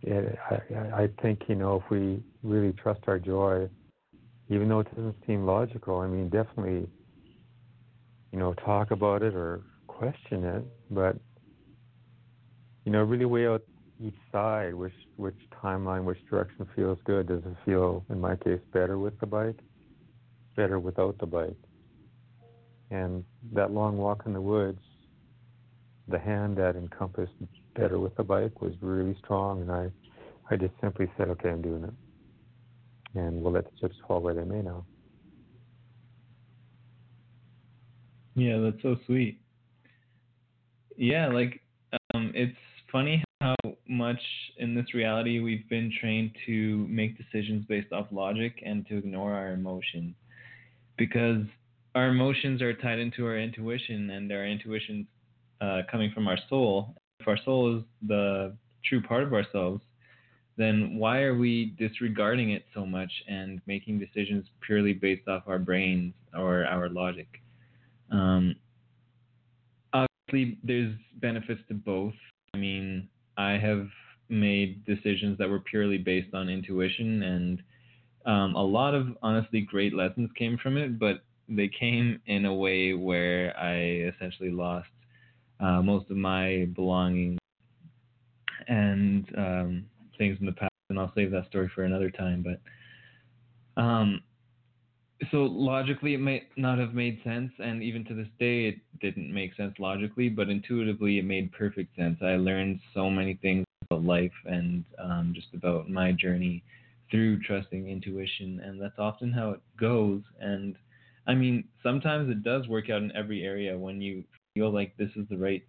[0.02, 3.68] it, I, I think you know if we really trust our joy,
[4.50, 6.00] even though it doesn't seem logical.
[6.00, 6.88] I mean, definitely,
[8.32, 11.16] you know, talk about it or question it, but
[12.86, 13.62] you know, really weigh out
[14.04, 17.28] each side, which which timeline, which direction feels good.
[17.28, 19.60] Does it feel, in my case, better with the bike,
[20.56, 21.58] better without the bike?
[22.92, 24.82] And that long walk in the woods,
[26.08, 27.34] the hand that encompassed
[27.76, 29.92] better with the bike was really strong, and I,
[30.50, 31.94] I just simply said, okay, I'm doing it,
[33.16, 34.86] and we'll let the chips fall where they may now.
[38.36, 39.42] Yeah, that's so sweet.
[40.96, 41.62] Yeah, like
[42.14, 42.58] um, it's
[42.92, 43.56] funny how
[43.88, 44.22] much
[44.58, 49.34] in this reality we've been trained to make decisions based off logic and to ignore
[49.34, 50.16] our emotions.
[50.98, 51.44] Because
[51.96, 55.08] our emotions are tied into our intuition, and our intuition
[55.62, 56.96] uh, coming from our soul.
[57.20, 59.82] If our soul is the true part of ourselves,
[60.60, 65.58] then why are we disregarding it so much and making decisions purely based off our
[65.58, 67.30] brains or our logic?
[68.12, 68.58] Um,
[69.94, 72.14] obviously, there's benefits to both.
[72.54, 73.88] I mean, I have
[74.28, 77.64] made decisions that were purely based on intuition, and
[78.26, 82.54] um, a lot of honestly great lessons came from it, but they came in a
[82.54, 84.90] way where I essentially lost
[85.62, 87.40] uh, most of my belongings
[88.68, 89.86] and um,
[90.20, 92.44] things in the past, and I'll save that story for another time.
[92.44, 94.22] But um,
[95.32, 99.34] so logically, it might not have made sense, and even to this day, it didn't
[99.34, 102.20] make sense logically, but intuitively, it made perfect sense.
[102.22, 106.64] I learned so many things about life and um, just about my journey
[107.12, 110.22] through trusting intuition, and that's often how it goes.
[110.40, 110.76] And
[111.28, 115.10] I mean, sometimes it does work out in every area when you feel like this
[115.16, 115.64] is the right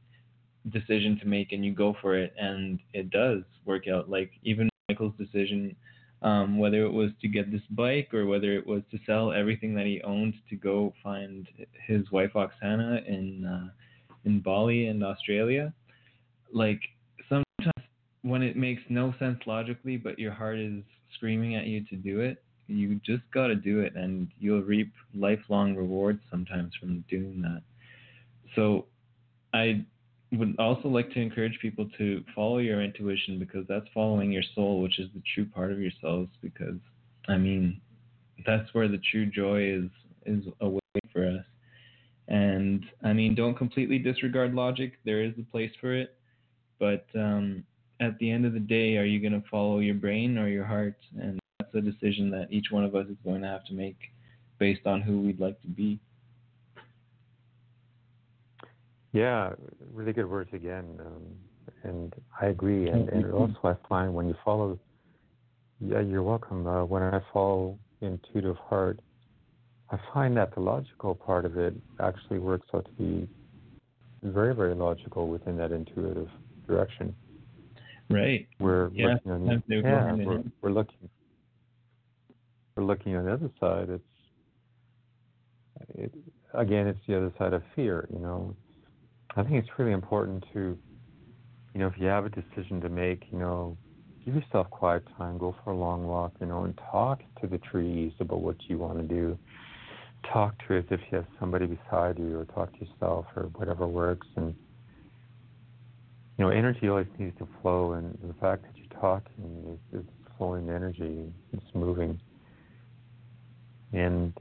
[0.73, 4.11] decision to make and you go for it and it does work out.
[4.11, 5.75] Like even michael's decision
[6.23, 9.75] um, whether it was to get this bike or whether it was to sell everything
[9.75, 11.47] that he owned to go find
[11.87, 13.69] his wife oksana in uh,
[14.25, 15.73] in bali and australia
[16.53, 16.81] like
[17.29, 17.87] sometimes
[18.23, 20.83] when it makes no sense logically but your heart is
[21.15, 24.93] screaming at you to do it you just got to do it and you'll reap
[25.15, 27.63] lifelong rewards sometimes from doing that.
[28.55, 28.87] So
[29.53, 29.85] i
[30.33, 34.81] would also like to encourage people to follow your intuition because that's following your soul,
[34.81, 36.31] which is the true part of yourselves.
[36.43, 36.79] Because
[37.29, 37.81] I mean,
[38.47, 39.91] that's where the true joy is
[40.27, 40.81] is away
[41.13, 41.45] for us.
[42.29, 44.95] And I mean, don't completely disregard logic.
[45.05, 46.17] There is a place for it,
[46.79, 47.65] but um,
[48.01, 50.65] at the end of the day, are you going to follow your brain or your
[50.65, 50.97] heart?
[51.21, 53.99] And that's a decision that each one of us is going to have to make
[54.59, 55.99] based on who we'd like to be.
[59.13, 59.51] Yeah,
[59.93, 61.23] really good words again, um,
[61.83, 62.89] and I agree.
[62.89, 64.79] And, and also, I find when you follow,
[65.81, 66.67] yeah, you're welcome.
[66.67, 69.01] Uh, when I follow intuitive heart,
[69.91, 73.29] I find that the logical part of it actually works out to be
[74.23, 76.29] very, very logical within that intuitive
[76.69, 77.15] direction.
[78.09, 78.47] Right.
[78.61, 81.09] We're yeah, looking on the, yeah, we're, we're looking
[82.77, 83.89] we're looking on the other side.
[83.89, 84.05] It's
[85.95, 86.15] it,
[86.55, 88.09] again, it's the other side of fear.
[88.13, 88.57] You know,
[89.37, 90.77] I think it's really important to,
[91.75, 93.77] you know, if you have a decision to make, you know,
[94.25, 97.59] give yourself quiet time, go for a long walk, you know, and talk to the
[97.59, 99.39] trees about what you want to do.
[100.33, 103.87] Talk to it if you have somebody beside you, or talk to yourself, or whatever
[103.87, 104.27] works.
[104.37, 104.55] And
[106.37, 110.07] you know, energy always needs to flow, and the fact that you're talking is, is
[110.37, 111.33] flowing energy.
[111.53, 112.21] It's moving.
[113.93, 114.33] And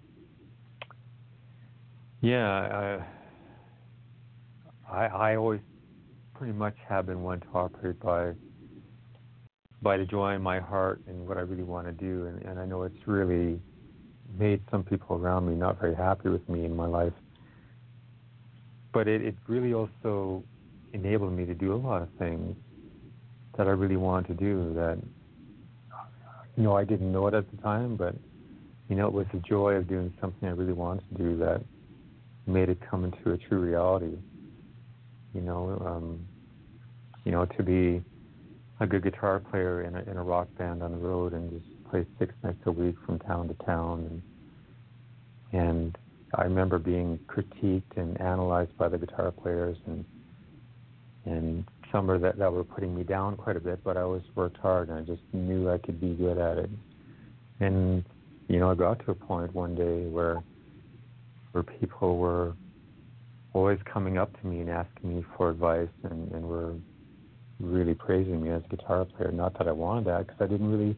[2.21, 3.18] yeah, I,
[4.91, 5.61] I, I always
[6.33, 8.33] pretty much have been one to operate by
[9.81, 12.59] by the joy in my heart and what I really want to do, and, and
[12.59, 13.61] I know it's really
[14.37, 17.13] made some people around me not very happy with me in my life.
[18.91, 20.43] But it, it really also
[20.91, 22.57] enabled me to do a lot of things
[23.57, 24.97] that I really want to do that
[26.57, 28.15] you know I didn't know it at the time, but
[28.89, 31.61] you know it was the joy of doing something I really wanted to do that
[32.47, 34.17] made it come into a true reality
[35.33, 36.25] you know, um,
[37.23, 38.01] you know, to be
[38.79, 41.65] a good guitar player in a, in a rock band on the road and just
[41.89, 44.21] play six nights a week from town to town.
[45.51, 45.97] And, and
[46.35, 50.05] I remember being critiqued and analyzed by the guitar players and
[51.25, 54.23] and some were that, that were putting me down quite a bit, but I always
[54.35, 56.69] worked hard and I just knew I could be good at it.
[57.59, 58.03] And
[58.47, 60.41] you know, I got to a point one day where
[61.51, 62.53] where people were
[63.53, 66.73] always coming up to me and asking me for advice and, and were
[67.59, 69.31] really praising me as a guitar player.
[69.31, 70.95] Not that I wanted that because I didn't really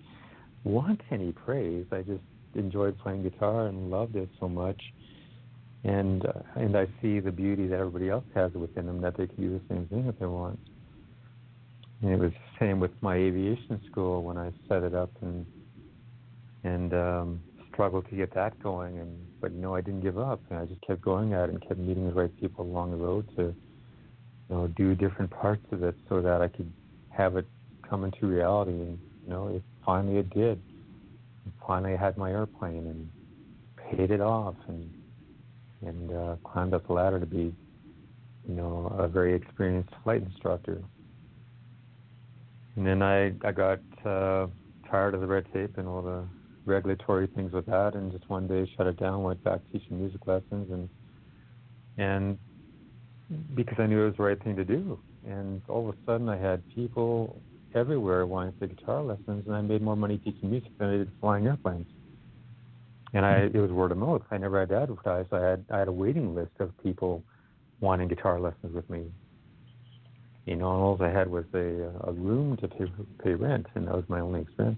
[0.64, 1.86] want any praise.
[1.92, 2.22] I just
[2.56, 4.82] enjoyed playing guitar and loved it so much.
[5.84, 9.26] And uh, and I see the beauty that everybody else has within them that they
[9.26, 10.60] can do the same thing if they want.
[12.02, 15.46] And it was the same with my aviation school when I set it up and
[16.64, 17.42] and um,
[17.74, 20.82] struggled to get that going, and but no, I didn't give up, and I just
[20.82, 23.54] kept going at it and kept meeting the right people along the road to, you
[24.50, 26.72] know, do different parts of it so that I could
[27.10, 27.48] have it
[27.88, 28.72] come into reality.
[28.72, 30.62] And you know, it finally it did.
[31.44, 33.10] And finally, I had my airplane and
[33.98, 34.90] paid it off, and
[35.86, 37.54] and uh, climbed up the ladder to be,
[38.48, 40.82] you know, a very experienced flight instructor.
[42.76, 44.48] And then I I got uh,
[44.90, 46.24] tired of the red tape and all the
[46.66, 49.24] regulatory things with that, and just one day shut it down.
[49.24, 50.90] Went back teaching music lessons, and
[51.98, 52.38] and
[53.56, 55.00] because I knew it was the right thing to do.
[55.28, 57.42] And all of a sudden, I had people
[57.74, 60.98] everywhere wanting to take guitar lessons, and I made more money teaching music than I
[60.98, 61.88] did flying airplanes.
[63.14, 64.22] And I, it was word of mouth.
[64.32, 65.26] I never had to advertise.
[65.32, 67.24] I had, I had a waiting list of people
[67.82, 69.04] wanting guitar lessons with me.
[70.46, 72.86] You know, and all I had was a, a room to pay,
[73.24, 74.78] pay rent, and that was my only expense.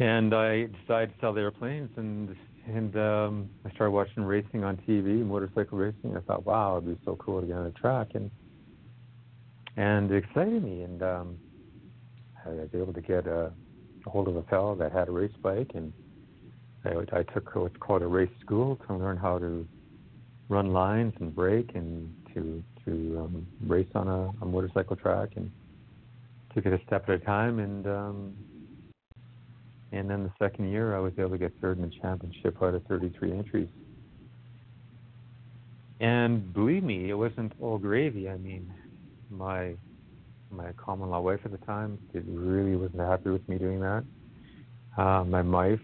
[0.00, 2.34] And I decided to sell the airplanes, and
[2.66, 6.16] and um, I started watching racing on TV, motorcycle racing.
[6.16, 8.30] I thought, wow, it'd be so cool to get on a track, and
[9.76, 10.82] and it excited me.
[10.82, 11.38] And um,
[12.44, 13.52] I was able to get a,
[14.06, 15.92] a hold of a fellow that had a race bike, and
[16.84, 19.66] I, I took what's called a race school to learn how to
[20.48, 25.52] run lines and brake and to to um, race on a, a motorcycle track, and
[26.52, 28.34] took it a step at a time, and um,
[29.94, 32.74] and then the second year, I was able to get third in the championship out
[32.74, 33.68] of 33 entries.
[36.00, 38.28] And believe me, it wasn't all gravy.
[38.28, 38.72] I mean,
[39.30, 39.74] my
[40.50, 44.04] my common law wife at the time really wasn't happy with me doing that.
[44.96, 45.80] Uh, my wife,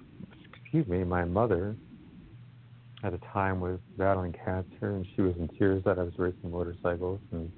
[0.55, 1.75] excuse me, my mother
[3.03, 6.51] at the time was battling cancer, and she was in tears that I was racing
[6.51, 7.51] motorcycles, and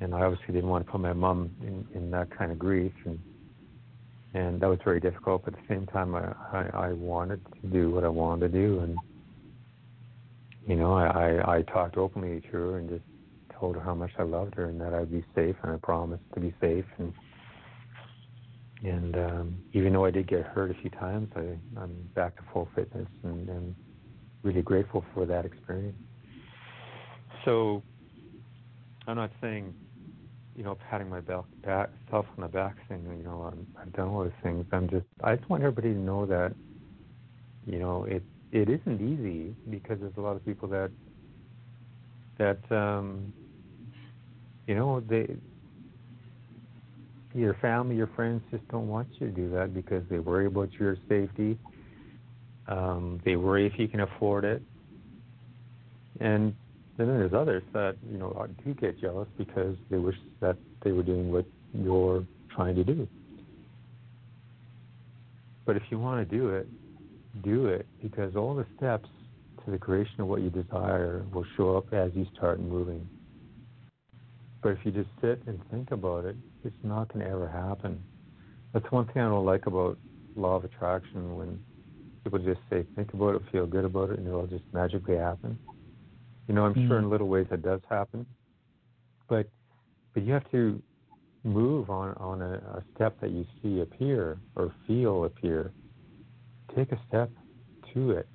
[0.00, 2.92] and I obviously didn't want to put my mom in, in that kind of grief,
[3.04, 3.18] and
[4.34, 5.44] and that was very difficult.
[5.44, 8.58] But at the same time, I, I, I wanted to do what I wanted to
[8.58, 8.98] do, and
[10.66, 13.04] you know, I, I, I talked openly to her and just
[13.58, 16.24] told her how much I loved her and that I'd be safe, and I promised
[16.34, 16.84] to be safe.
[16.98, 17.12] And
[18.84, 22.42] and um, even though I did get hurt a few times, I, I'm back to
[22.52, 23.74] full fitness, and, and
[24.42, 25.96] really grateful for that experience.
[27.44, 27.82] So
[29.06, 29.74] I'm not saying
[30.58, 33.92] you know, patting my back, back self on the back, saying, you know, I'm, I've
[33.94, 34.66] done all those things.
[34.72, 36.56] I'm just, I just want everybody to know that,
[37.66, 40.90] you know, it it isn't easy because there's a lot of people that
[42.38, 43.32] that um,
[44.66, 45.36] you know they
[47.34, 50.70] your family, your friends just don't want you to do that because they worry about
[50.80, 51.58] your safety.
[52.68, 54.62] Um, they worry if you can afford it,
[56.20, 56.54] and
[56.98, 60.92] and then there's others that you know do get jealous because they wish that they
[60.92, 62.24] were doing what you're
[62.54, 63.06] trying to do.
[65.64, 66.66] But if you want to do it,
[67.42, 69.08] do it because all the steps
[69.64, 73.06] to the creation of what you desire will show up as you start moving.
[74.62, 78.02] But if you just sit and think about it, it's not going to ever happen.
[78.72, 79.98] That's one thing I don't like about
[80.34, 81.60] law of attraction when
[82.24, 85.58] people just say, think about it, feel good about it, and it'll just magically happen.
[86.48, 86.88] You know, I'm mm.
[86.88, 88.26] sure in little ways that does happen,
[89.28, 89.48] but
[90.14, 90.82] but you have to
[91.44, 95.72] move on on a, a step that you see appear or feel appear.
[96.74, 97.30] Take a step
[97.94, 98.26] to it,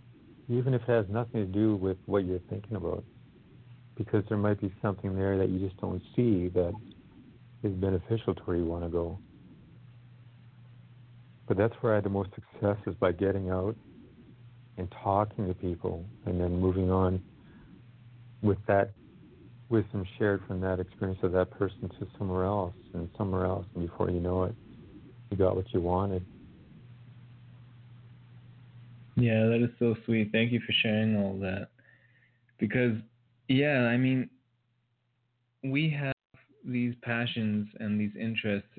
[0.47, 3.03] even if it has nothing to do with what you're thinking about,
[3.97, 6.74] because there might be something there that you just don't see that
[7.64, 9.18] is beneficial to where you want to go.
[11.47, 13.76] But that's where I had the most success is by getting out
[14.78, 17.22] and talking to people and then moving on
[18.43, 18.91] with that
[19.69, 23.89] wisdom shared from that experience of that person to somewhere else and somewhere else, and
[23.89, 24.53] before you know it,
[25.31, 26.23] you got what you wanted.
[29.15, 30.31] Yeah, that is so sweet.
[30.31, 31.69] Thank you for sharing all that.
[32.59, 32.97] Because,
[33.47, 34.29] yeah, I mean,
[35.63, 36.13] we have
[36.65, 38.69] these passions and these interests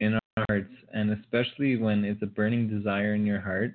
[0.00, 3.74] in our hearts, and especially when it's a burning desire in your heart,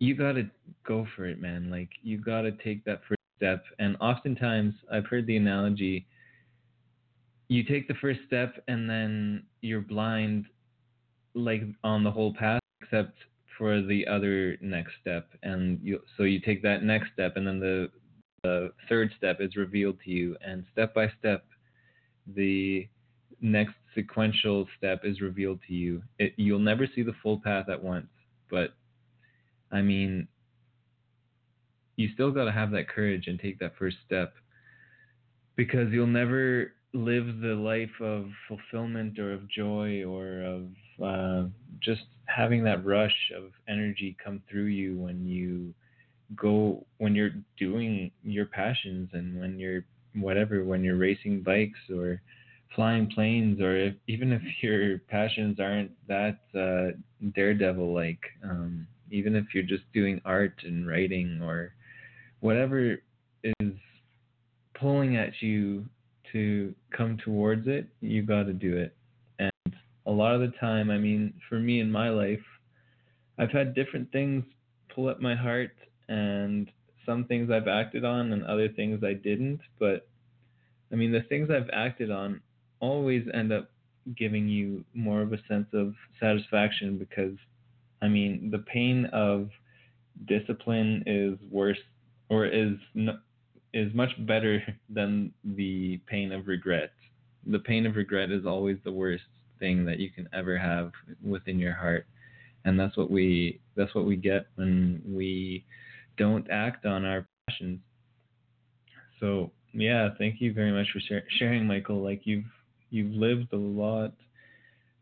[0.00, 0.48] you got to
[0.86, 1.70] go for it, man.
[1.70, 3.64] Like, you got to take that first step.
[3.78, 6.06] And oftentimes, I've heard the analogy
[7.48, 10.46] you take the first step and then you're blind,
[11.34, 13.14] like on the whole path, except
[13.56, 15.28] for the other next step.
[15.42, 17.90] And you, so you take that next step, and then the,
[18.44, 20.36] the third step is revealed to you.
[20.46, 21.44] And step by step,
[22.26, 22.86] the
[23.40, 26.02] next sequential step is revealed to you.
[26.18, 28.08] It, you'll never see the full path at once,
[28.50, 28.74] but
[29.72, 30.28] I mean,
[31.98, 34.32] you still got to have that courage and take that first step
[35.56, 40.62] because you'll never live the life of fulfillment or of joy or of
[41.04, 41.48] uh,
[41.80, 45.74] just having that rush of energy come through you when you
[46.36, 49.84] go when you're doing your passions and when you're
[50.14, 52.22] whatever when you're racing bikes or
[52.76, 56.96] flying planes or if, even if your passions aren't that uh,
[57.34, 61.72] daredevil like um, even if you're just doing art and writing or
[62.40, 62.96] whatever
[63.44, 63.72] is
[64.74, 65.84] pulling at you
[66.32, 68.94] to come towards it, you got to do it.
[69.38, 69.76] And
[70.06, 72.44] a lot of the time, I mean, for me in my life,
[73.38, 74.44] I've had different things
[74.94, 75.70] pull at my heart,
[76.08, 76.70] and
[77.06, 79.60] some things I've acted on, and other things I didn't.
[79.78, 80.08] But
[80.92, 82.40] I mean, the things I've acted on
[82.80, 83.70] always end up
[84.16, 87.36] giving you more of a sense of satisfaction because,
[88.00, 89.50] I mean, the pain of
[90.26, 91.78] discipline is worse
[92.28, 92.74] or is
[93.74, 96.92] is much better than the pain of regret.
[97.46, 99.24] The pain of regret is always the worst
[99.58, 100.92] thing that you can ever have
[101.24, 102.06] within your heart.
[102.64, 105.64] And that's what we that's what we get when we
[106.16, 107.80] don't act on our passions.
[109.20, 111.00] So, yeah, thank you very much for
[111.38, 112.02] sharing Michael.
[112.02, 112.44] Like you've
[112.90, 114.12] you've lived a lot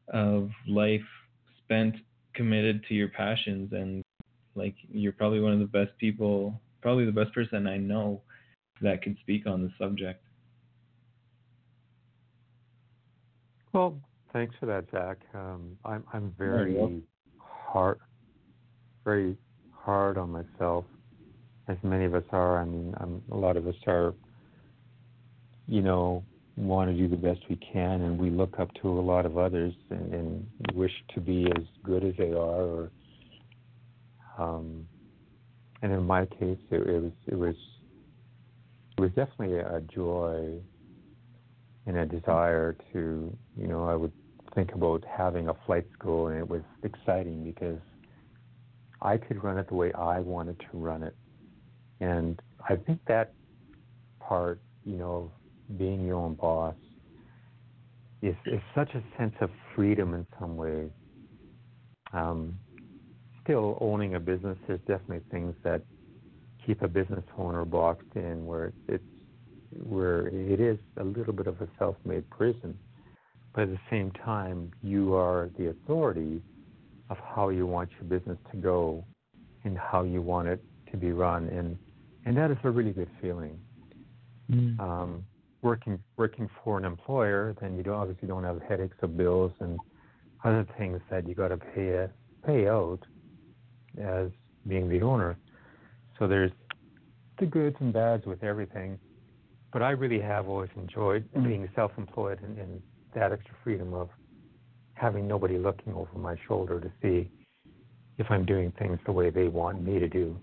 [0.09, 1.01] of life
[1.65, 1.97] spent
[2.35, 4.03] committed to your passions and
[4.55, 8.23] like you're probably one of the best people, probably the best person I know
[8.83, 10.23] that could speak on the subject.
[13.73, 13.99] Well,
[14.33, 15.19] thanks for that, Zach.
[15.35, 17.03] Um, I'm I'm very
[17.39, 17.99] hard,
[19.05, 19.37] very
[19.73, 20.85] hard on myself,
[21.69, 22.59] as many of us are.
[22.59, 24.15] I mean, I'm, a lot of us are,
[25.67, 26.25] you know,
[26.57, 29.37] want to do the best we can, and we look up to a lot of
[29.37, 32.63] others and, and wish to be as good as they are.
[32.63, 32.91] Or,
[34.39, 34.87] um,
[35.83, 37.55] and in my case, it, it was it was
[38.99, 40.59] it was definitely a joy
[41.87, 44.13] and a desire to, you know, I would
[44.55, 47.79] think about having a flight school, and it was exciting because
[49.03, 51.15] I could run it the way I wanted to run it,
[52.01, 53.35] and I think that
[54.21, 55.31] part, you know,
[55.79, 56.75] being your own boss
[58.23, 60.91] is, is such a sense of freedom in some ways.
[62.13, 62.59] Um,
[63.47, 65.81] still owning a business, there's definitely things that
[66.67, 69.05] keep a business owner boxed in where it's
[69.85, 72.77] where it is a little bit of a self-made prison,
[73.55, 76.43] but at the same time you are the authority
[77.09, 79.05] of how you want your business to go
[79.65, 81.79] and how you want it to be run, and
[82.25, 83.59] and that is a really good feeling.
[84.51, 84.81] Mm.
[84.81, 85.25] Um,
[85.63, 89.79] working working for an employer, then you don't, obviously don't have headaches of bills and
[90.45, 92.11] other things that you got to pay a,
[92.45, 93.01] pay out
[93.99, 94.31] as
[94.67, 95.37] being the owner.
[96.19, 96.53] So there's
[97.39, 98.99] the goods and bads with everything.
[99.73, 101.49] But I really have always enjoyed mm-hmm.
[101.49, 102.83] being self-employed and, and
[103.15, 104.09] that extra freedom of
[104.95, 107.29] having nobody looking over my shoulder to see
[108.19, 110.39] if I'm doing things the way they want me to do.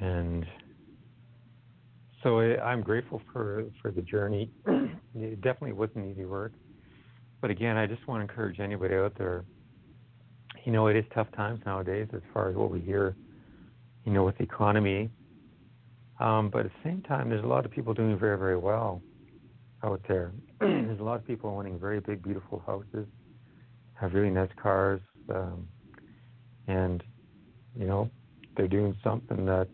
[0.00, 0.44] And
[2.22, 4.50] so I'm grateful for for the journey.
[5.14, 6.52] it definitely wasn't easy work,
[7.40, 9.44] but again, I just want to encourage anybody out there.
[10.66, 13.14] You know, it is tough times nowadays as far as what we hear.
[14.04, 15.10] You know, with the economy,
[16.20, 19.00] um, but at the same time, there's a lot of people doing very very well
[19.84, 20.32] out there.
[20.60, 23.06] there's a lot of people owning very big, beautiful houses,
[23.94, 25.00] have really nice cars,
[25.32, 25.68] um,
[26.66, 27.02] and
[27.78, 28.10] you know,
[28.56, 29.68] they're doing something that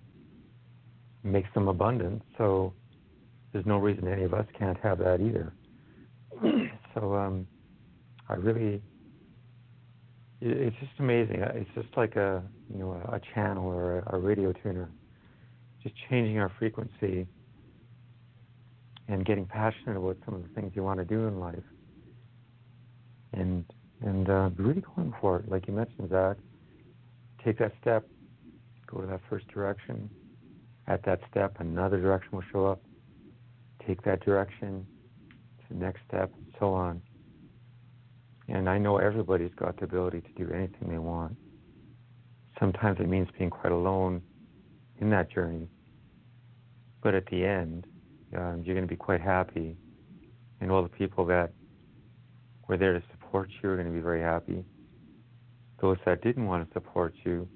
[1.23, 2.21] makes them abundant.
[2.37, 2.75] So
[3.53, 5.55] there's no reason any of us can't have that either.
[6.95, 7.47] so um,
[8.29, 8.83] I really,
[10.45, 11.37] it's just amazing.
[11.41, 14.91] It's just like a you know a, channel or a, a radio tuner,
[15.83, 17.27] just changing our frequency
[19.09, 21.63] and getting passionate about some of the things you want to do in life,
[23.33, 23.65] and
[24.01, 26.37] and uh, really going for it, like you mentioned, Zach.
[27.45, 28.07] Take that step,
[28.87, 30.09] go to that first direction,
[30.89, 32.83] at that step, another direction will show up.
[33.87, 34.87] Take that direction
[35.59, 37.01] to the next step, and so on.
[38.53, 41.37] And I know everybody's got the ability to do anything they want.
[42.61, 44.23] Sometimes it means being quite alone
[45.01, 45.69] in that journey.
[47.03, 47.87] But at the end,
[48.37, 49.77] um, you're going to be quite happy.
[50.61, 51.53] And all the people that
[52.69, 54.65] were there to support you are going to be very happy.
[55.81, 57.49] Those that didn't want to support you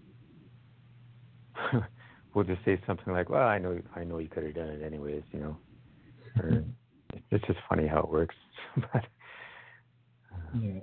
[2.35, 4.83] we'll just say something like, "Well, I know, I know you could have done it
[4.83, 5.57] anyways," you know.
[6.43, 6.65] Or,
[7.31, 8.35] it's just funny how it works.
[8.93, 9.07] but,
[10.63, 10.81] yeah.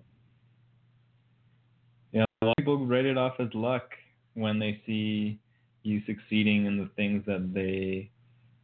[2.12, 3.90] Yeah, a lot of people write it off as luck
[4.36, 5.40] when they see
[5.84, 8.10] you succeeding in the things that they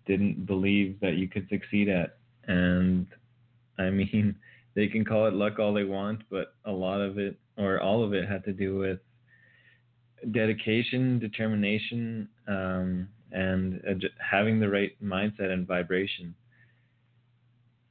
[0.06, 2.18] didn't believe that you could succeed at.
[2.48, 3.08] And
[3.78, 4.36] I mean,
[4.76, 8.04] they can call it luck all they want, but a lot of it, or all
[8.04, 9.00] of it, had to do with
[10.32, 16.34] dedication, determination, um, and uh, having the right mindset and vibration.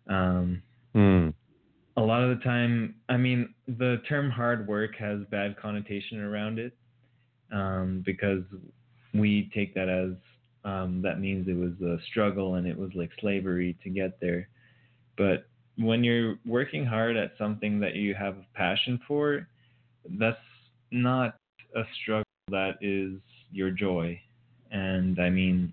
[0.09, 0.63] Um,
[2.09, 6.73] lot of the time, I mean, the term hard work has bad connotation around it
[7.53, 8.43] um, because
[9.15, 10.13] we take that as
[10.65, 14.49] um, that means it was a struggle and it was like slavery to get there.
[15.17, 15.47] But
[15.77, 19.47] when you're working hard at something that you have a passion for,
[20.19, 20.37] that's
[20.91, 21.37] not
[21.77, 23.21] a struggle that is
[23.53, 24.21] your joy.
[24.71, 25.73] And I mean,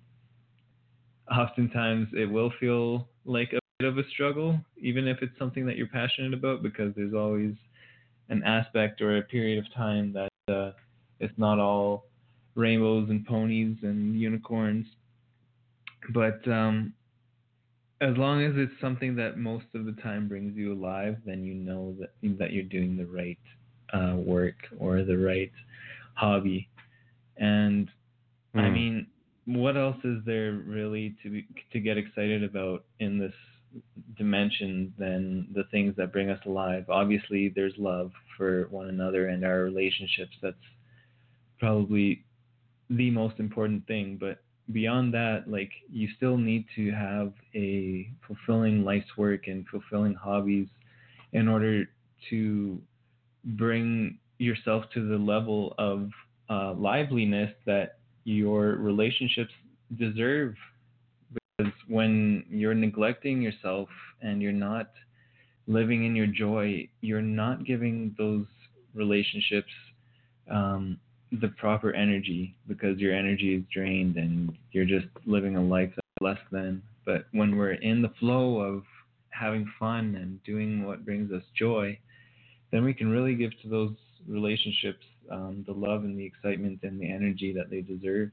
[1.31, 5.75] oftentimes it will feel like a bit of a struggle, even if it's something that
[5.75, 7.53] you're passionate about, because there's always
[8.29, 10.71] an aspect or a period of time that uh,
[11.19, 12.05] it's not all
[12.55, 14.85] rainbows and ponies and unicorns.
[16.13, 16.93] But um,
[17.99, 21.53] as long as it's something that most of the time brings you alive, then you
[21.53, 23.39] know that that you're doing the right
[23.93, 25.51] uh, work or the right
[26.13, 26.69] hobby.
[27.37, 27.89] And
[28.55, 28.61] mm.
[28.61, 28.73] I hmm.
[28.73, 29.07] mean,
[29.45, 33.33] what else is there really to be, to get excited about in this
[34.17, 36.85] dimension than the things that bring us alive?
[36.89, 40.31] Obviously, there's love for one another and our relationships.
[40.41, 40.55] That's
[41.59, 42.23] probably
[42.89, 44.17] the most important thing.
[44.19, 44.39] But
[44.71, 50.67] beyond that, like you still need to have a fulfilling life's work and fulfilling hobbies
[51.33, 51.85] in order
[52.29, 52.81] to
[53.43, 56.09] bring yourself to the level of
[56.49, 59.51] uh, liveliness that your relationships
[59.97, 60.55] deserve.
[61.87, 63.89] When you're neglecting yourself
[64.21, 64.91] and you're not
[65.67, 68.45] living in your joy, you're not giving those
[68.93, 69.71] relationships
[70.49, 70.97] um,
[71.31, 76.21] the proper energy because your energy is drained and you're just living a life that's
[76.21, 76.81] less than.
[77.05, 78.83] But when we're in the flow of
[79.29, 81.97] having fun and doing what brings us joy,
[82.71, 83.95] then we can really give to those
[84.27, 88.31] relationships um, the love and the excitement and the energy that they deserve.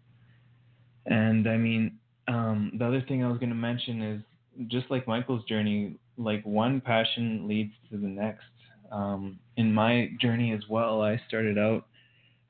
[1.06, 1.98] And I mean,
[2.28, 4.22] um, the other thing I was going to mention is
[4.68, 8.44] just like Michael's journey, like one passion leads to the next.
[8.90, 11.86] Um, in my journey as well, I started out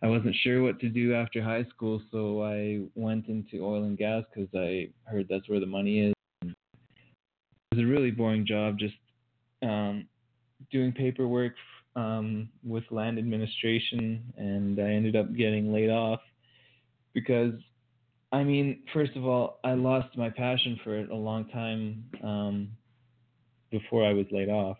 [0.02, 3.96] I wasn't sure what to do after high school, so I went into oil and
[3.96, 6.14] gas because I heard that's where the money is.
[6.42, 6.56] It
[7.76, 8.96] was a really boring job, just
[9.62, 10.08] um,
[10.72, 11.54] doing paperwork
[11.94, 16.20] um, with land administration, and I ended up getting laid off
[17.14, 17.54] because,
[18.32, 22.68] I mean, first of all, I lost my passion for it a long time um,
[23.70, 24.78] before I was laid off,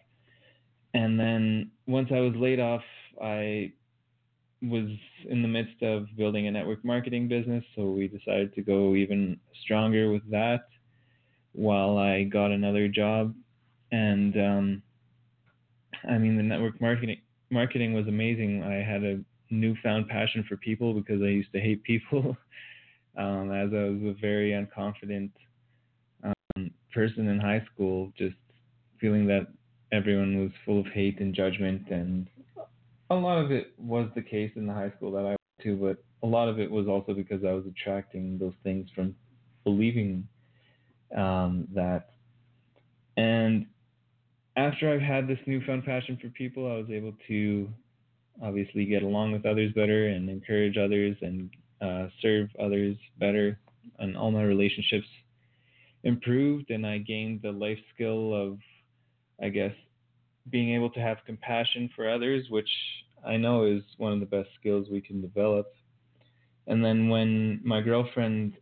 [0.94, 2.82] and then once I was laid off,
[3.22, 3.72] I
[4.62, 4.88] was
[5.28, 9.38] in the midst of building a network marketing business, so we decided to go even
[9.62, 10.68] stronger with that
[11.52, 13.34] while I got another job.
[13.90, 14.82] And um,
[16.08, 18.62] I mean, the network marketing marketing was amazing.
[18.62, 22.36] I had a newfound passion for people because I used to hate people,
[23.16, 25.30] um, as I was a very unconfident
[26.24, 28.36] um, person in high school, just
[29.00, 29.46] feeling that
[29.92, 32.28] everyone was full of hate and judgment and
[33.10, 35.76] a lot of it was the case in the high school that I went to,
[35.76, 39.14] but a lot of it was also because I was attracting those things from
[39.64, 40.26] believing
[41.16, 42.10] um, that.
[43.16, 43.66] And
[44.56, 47.68] after I've had this newfound passion for people, I was able to
[48.42, 51.50] obviously get along with others better and encourage others and
[51.82, 53.58] uh, serve others better.
[53.98, 55.06] And all my relationships
[56.04, 58.58] improved, and I gained the life skill of,
[59.42, 59.74] I guess,
[60.50, 62.68] being able to have compassion for others, which
[63.26, 65.72] I know is one of the best skills we can develop.
[66.66, 68.54] And then when my girlfriend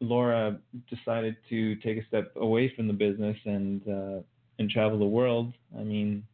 [0.00, 0.58] Laura
[0.88, 4.22] decided to take a step away from the business and uh,
[4.58, 6.24] and travel the world, I mean,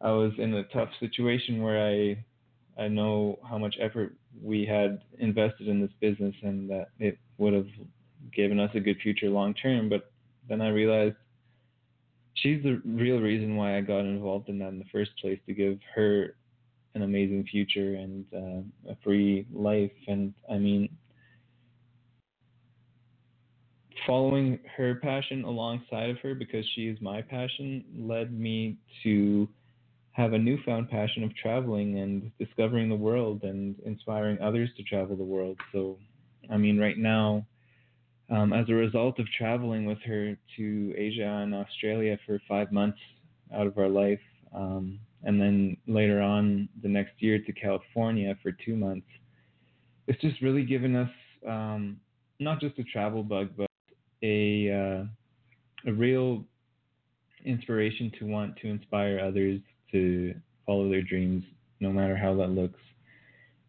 [0.00, 2.24] I was in a tough situation where I
[2.78, 7.52] I know how much effort we had invested in this business and that it would
[7.52, 7.66] have
[8.32, 9.88] given us a good future long term.
[9.88, 10.10] But
[10.48, 11.16] then I realized
[12.34, 15.54] she's the real reason why I got involved in that in the first place to
[15.54, 16.36] give her
[16.94, 19.90] an amazing future and uh, a free life.
[20.06, 20.88] And I mean,
[24.06, 29.48] following her passion alongside of her because she is my passion led me to
[30.18, 35.14] have a newfound passion of traveling and discovering the world and inspiring others to travel
[35.14, 35.56] the world.
[35.70, 35.96] So,
[36.50, 37.46] I mean, right now,
[38.28, 42.98] um, as a result of traveling with her to Asia and Australia for five months
[43.54, 44.18] out of our life,
[44.52, 49.06] um, and then later on the next year to California for two months,
[50.08, 51.10] it's just really given us
[51.46, 52.00] um,
[52.40, 53.70] not just a travel bug, but
[54.24, 56.44] a uh, a real
[57.44, 59.60] inspiration to want to inspire others
[59.92, 60.34] to
[60.66, 61.44] follow their dreams,
[61.80, 62.80] no matter how that looks.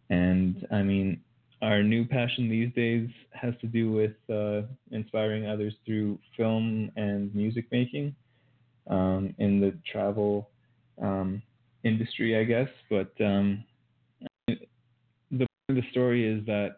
[0.10, 1.22] And I mean,
[1.62, 7.34] our new passion these days has to do with uh, inspiring others through film and
[7.36, 8.16] music making
[8.90, 10.50] um, in the travel
[11.02, 11.42] um,
[11.84, 12.70] industry, I guess.
[12.90, 13.64] But um,
[14.48, 16.78] the the story is that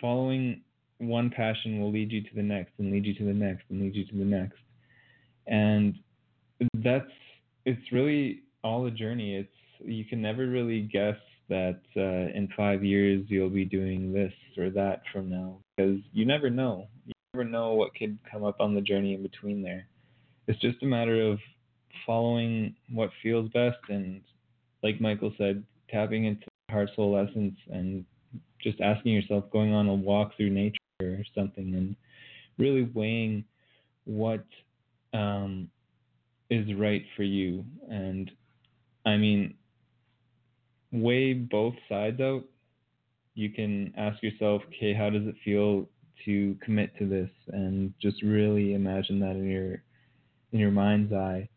[0.00, 0.62] following
[0.98, 3.80] one passion will lead you to the next, and lead you to the next, and
[3.80, 4.58] lead you to the next,
[5.46, 5.94] and
[6.76, 7.10] that's
[7.64, 9.36] it's really all a journey.
[9.36, 9.48] It's
[9.80, 11.16] you can never really guess
[11.48, 16.24] that uh, in five years you'll be doing this or that from now because you
[16.24, 16.88] never know.
[17.06, 19.86] You never know what could come up on the journey in between there.
[20.46, 21.38] It's just a matter of
[22.06, 24.20] following what feels best and,
[24.82, 28.04] like Michael said, tapping into heart soul essence and
[28.62, 31.96] just asking yourself, going on a walk through nature or something, and
[32.58, 33.44] really weighing
[34.04, 34.44] what
[35.12, 35.68] um,
[36.50, 37.64] is right for you.
[37.90, 38.30] And
[39.04, 39.54] I mean,
[40.92, 42.44] weigh both sides out.
[43.34, 45.88] You can ask yourself, okay, how does it feel
[46.24, 49.82] to commit to this, and just really imagine that in your
[50.52, 51.48] in your mind's eye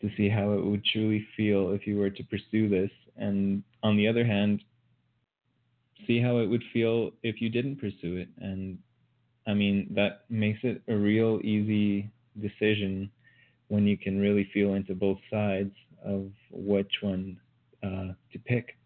[0.00, 2.90] to see how it would truly feel if you were to pursue this.
[3.16, 4.62] And on the other hand,
[6.06, 8.28] see how it would feel if you didn't pursue it.
[8.38, 8.78] And
[9.46, 12.10] I mean, that makes it a real easy
[12.40, 13.10] decision
[13.68, 15.72] when you can really feel into both sides
[16.04, 17.38] of which one
[17.82, 18.76] uh, to pick.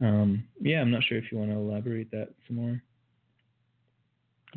[0.00, 2.82] Um, yeah, I'm not sure if you want to elaborate that some more.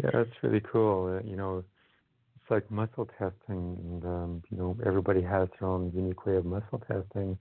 [0.03, 1.17] Yeah, that's really cool.
[1.17, 5.91] Uh, you know, it's like muscle testing, and um, you know, everybody has their own
[5.93, 7.37] unique way of muscle testing,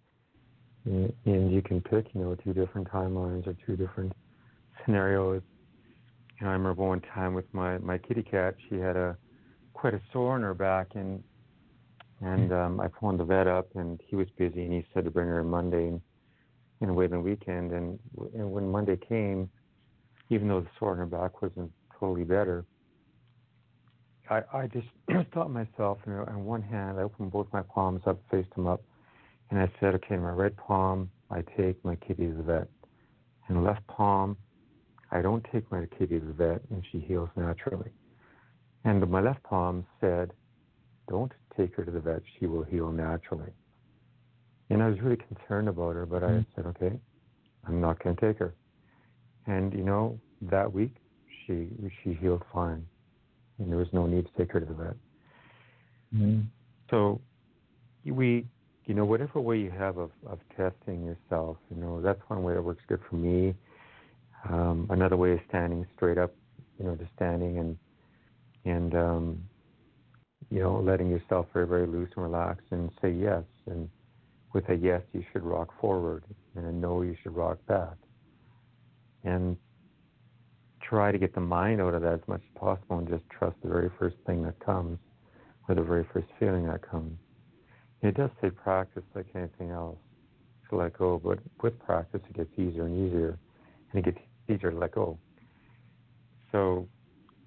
[0.85, 4.13] and, and you can pick, you know, two different timelines or two different
[4.85, 5.43] scenarios.
[6.41, 9.17] You know, I remember one time with my my kitty cat, she had a
[9.73, 11.23] quite a sore in her back, and
[12.21, 15.11] and um, I phoned the vet up, and he was busy, and he said to
[15.11, 16.01] bring her Monday and,
[16.81, 17.73] and wait the weekend.
[17.73, 17.99] And,
[18.35, 19.49] and when Monday came,
[20.29, 22.65] even though the sore in her back wasn't totally better,
[24.31, 24.89] I, I just
[25.33, 28.83] thought myself, know, on one hand, I opened both my palms up, faced them up,
[29.51, 32.69] and I said, okay, my right palm, I take my kitty to the vet.
[33.49, 34.37] And left palm,
[35.11, 37.91] I don't take my kitty to the vet, and she heals naturally.
[38.85, 40.33] And my left palm said,
[41.09, 42.23] don't take her to the vet.
[42.39, 43.51] She will heal naturally.
[44.71, 46.41] And I was really concerned about her, but I mm-hmm.
[46.55, 46.99] said, okay,
[47.67, 48.55] I'm not going to take her.
[49.47, 50.95] And you know, that week
[51.47, 51.69] she
[52.03, 52.85] she healed fine,
[53.59, 54.97] and there was no need to take her to the vet.
[56.15, 56.41] Mm-hmm.
[56.91, 57.21] So
[58.05, 58.47] we,
[58.85, 62.55] you know, whatever way you have of of testing yourself, you know, that's one way
[62.55, 63.55] that works good for me.
[64.49, 66.35] Um, another way is standing straight up,
[66.79, 67.79] you know, just standing and
[68.65, 69.43] and um,
[70.51, 73.45] you know, letting yourself very, very loose and relaxed and say yes.
[73.67, 73.89] And
[74.55, 76.25] with a yes, you should rock forward,
[76.57, 77.97] and a no, you should rock back.
[79.25, 79.57] And
[80.81, 83.57] try to get the mind out of that as much as possible and just trust
[83.63, 84.99] the very first thing that comes
[85.69, 87.19] or the very first feeling that comes.
[88.01, 89.99] It does take practice like anything else
[90.71, 93.39] to let go, but with practice, it gets easier and easier,
[93.93, 95.19] and it gets easier to let go.
[96.53, 96.89] So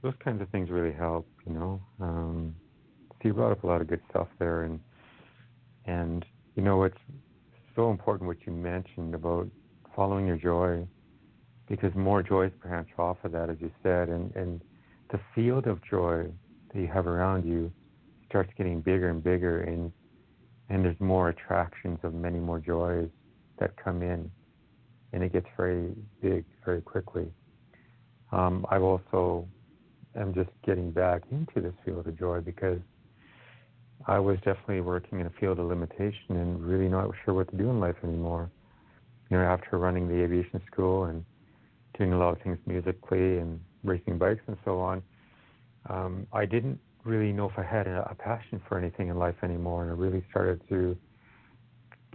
[0.04, 1.82] those kinds of things really help, you know.
[2.00, 2.56] Um,
[3.24, 4.80] you brought up a lot of good stuff there, and
[5.86, 6.98] and you know it's
[7.76, 9.48] so important what you mentioned about
[9.96, 10.86] following your joy,
[11.68, 14.62] because more joys perhaps off of that, as you said, and and
[15.12, 16.26] the field of joy
[16.74, 17.72] that you have around you
[18.28, 19.92] starts getting bigger and bigger, and
[20.70, 23.10] and there's more attractions of many more joys
[23.60, 24.32] that come in,
[25.14, 27.28] and it gets very big very quickly.
[28.32, 29.48] Um, I've also
[30.16, 32.80] am just getting back into this field of joy because
[34.08, 37.58] I was definitely working in a field of limitation and really not sure what to
[37.58, 38.50] do in life anymore.
[39.30, 41.24] You know, after running the aviation school and
[41.98, 45.02] doing a lot of things musically and racing bikes and so on,
[45.90, 49.36] um, I didn't really know if I had a, a passion for anything in life
[49.44, 50.98] anymore, and I really started to,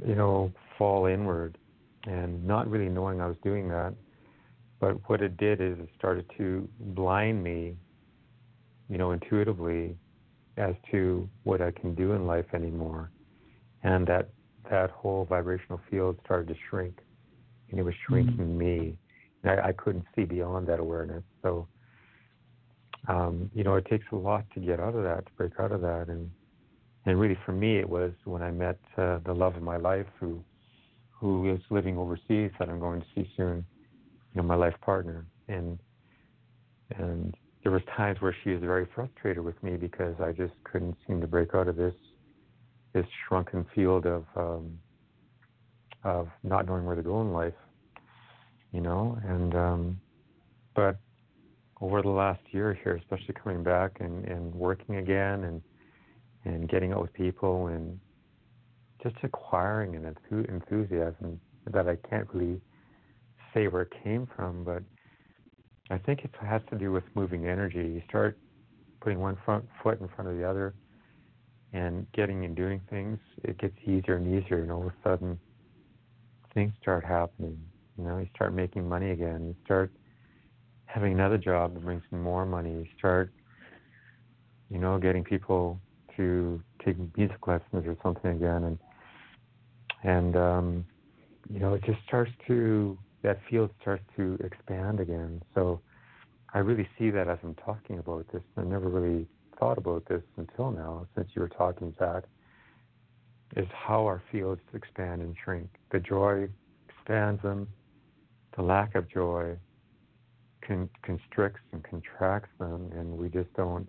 [0.07, 1.59] you know, fall inward,
[2.07, 3.95] and not really knowing I was doing that.
[4.79, 7.77] But what it did is it started to blind me,
[8.89, 9.97] you know, intuitively
[10.57, 13.11] as to what I can do in life anymore.
[13.83, 14.31] And that
[14.71, 16.99] that whole vibrational field started to shrink,
[17.71, 18.59] and it was shrinking mm-hmm.
[18.59, 18.99] me.
[19.43, 21.23] And I, I couldn't see beyond that awareness.
[21.43, 21.69] So,
[23.07, 25.73] um, you know, it takes a lot to get out of that, to break out
[25.73, 26.09] of that.
[26.09, 26.31] And
[27.05, 30.07] and really, for me, it was when I met uh, the love of my life,
[30.19, 30.43] who
[31.11, 33.65] who is living overseas, that I'm going to see soon.
[34.35, 35.79] You know, my life partner, and
[36.97, 37.35] and
[37.67, 41.21] there was times where she was very frustrated with me because I just couldn't seem
[41.21, 41.97] to break out of this
[42.93, 44.79] this shrunken field of um,
[46.05, 47.59] of not knowing where to go in life,
[48.71, 49.19] you know.
[49.25, 50.01] And um,
[50.77, 51.01] but
[51.81, 55.61] over the last year here, especially coming back and, and working again and
[56.45, 57.99] and getting out with people and
[59.03, 61.41] just acquiring an enthusiasm
[61.73, 62.61] that I can't really
[63.53, 64.85] say where it came from, but
[65.91, 67.79] I think it has to do with moving energy.
[67.79, 68.39] You start
[69.01, 70.75] putting one front foot in front of the other
[71.73, 75.39] and getting and doing things, it gets easier and easier, and all of a sudden
[76.55, 77.59] things start happening.
[77.99, 79.47] You know, you start making money again.
[79.47, 79.93] You start
[80.87, 82.71] having another job that brings in more money.
[82.71, 83.33] You start,
[84.71, 85.79] you know, getting people
[86.17, 88.79] to take music lessons or something again, and
[90.03, 90.87] and um,
[91.53, 95.43] you know, it just starts to that field starts to expand again.
[95.55, 95.81] So
[96.55, 98.43] I really see that as I'm talking about this.
[98.57, 99.27] I never really
[99.59, 102.25] thought about this until now, since you were talking, Zach.
[103.57, 105.69] Is how our fields expand and shrink.
[105.93, 106.49] The joy
[106.89, 107.69] expands them.
[108.57, 109.57] The lack of joy
[110.67, 113.89] con- constricts and contracts them, and we just don't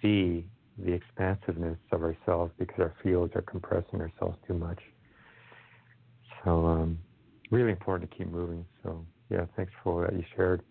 [0.00, 0.46] see
[0.78, 4.80] the expansiveness of ourselves because our fields are compressing ourselves too much.
[6.42, 6.98] So, um,
[7.50, 8.64] really important to keep moving.
[8.82, 10.62] So, yeah, thanks for that you shared.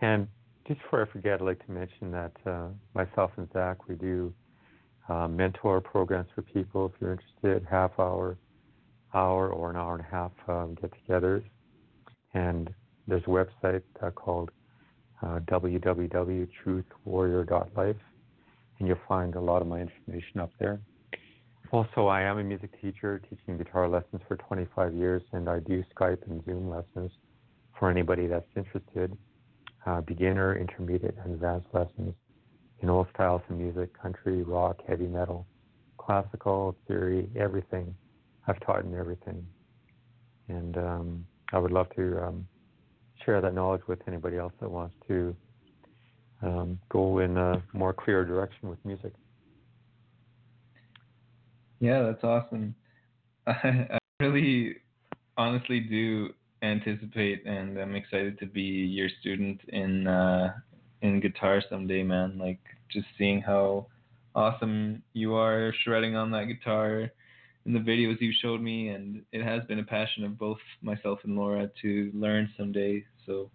[0.00, 0.26] And
[0.66, 4.32] just before I forget, I'd like to mention that uh, myself and Zach, we do
[5.08, 6.86] uh, mentor programs for people.
[6.86, 8.36] If you're interested, half hour,
[9.12, 11.44] hour, or an hour and a half um, get-togethers.
[12.34, 12.74] And
[13.06, 14.50] there's a website uh, called
[15.22, 17.96] uh, www.truthwarrior.life,
[18.78, 20.80] and you'll find a lot of my information up there.
[21.74, 25.82] Also, I am a music teacher, teaching guitar lessons for 25 years, and I do
[25.92, 27.10] Skype and Zoom lessons
[27.76, 29.18] for anybody that's interested.
[29.84, 32.14] Uh, beginner, intermediate, and advanced lessons
[32.80, 35.48] in all styles of music country, rock, heavy metal,
[35.98, 37.92] classical, theory, everything.
[38.46, 39.44] I've taught in everything.
[40.46, 42.46] And um, I would love to um,
[43.26, 45.34] share that knowledge with anybody else that wants to
[46.40, 49.12] um, go in a more clear direction with music.
[51.80, 52.74] Yeah, that's awesome.
[53.46, 53.52] I,
[53.92, 54.76] I really
[55.36, 56.30] honestly do
[56.62, 60.54] anticipate and I'm excited to be your student in uh,
[61.02, 62.38] in guitar someday, man.
[62.38, 62.60] Like
[62.90, 63.88] just seeing how
[64.34, 67.10] awesome you are shredding on that guitar
[67.66, 71.20] in the videos you showed me, and it has been a passion of both myself
[71.24, 73.04] and Laura to learn someday.
[73.26, 73.50] So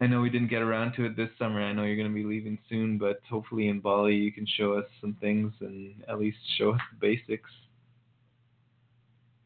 [0.00, 1.62] I know we didn't get around to it this summer.
[1.62, 4.74] I know you're going to be leaving soon, but hopefully in Bali you can show
[4.74, 7.50] us some things and at least show us the basics.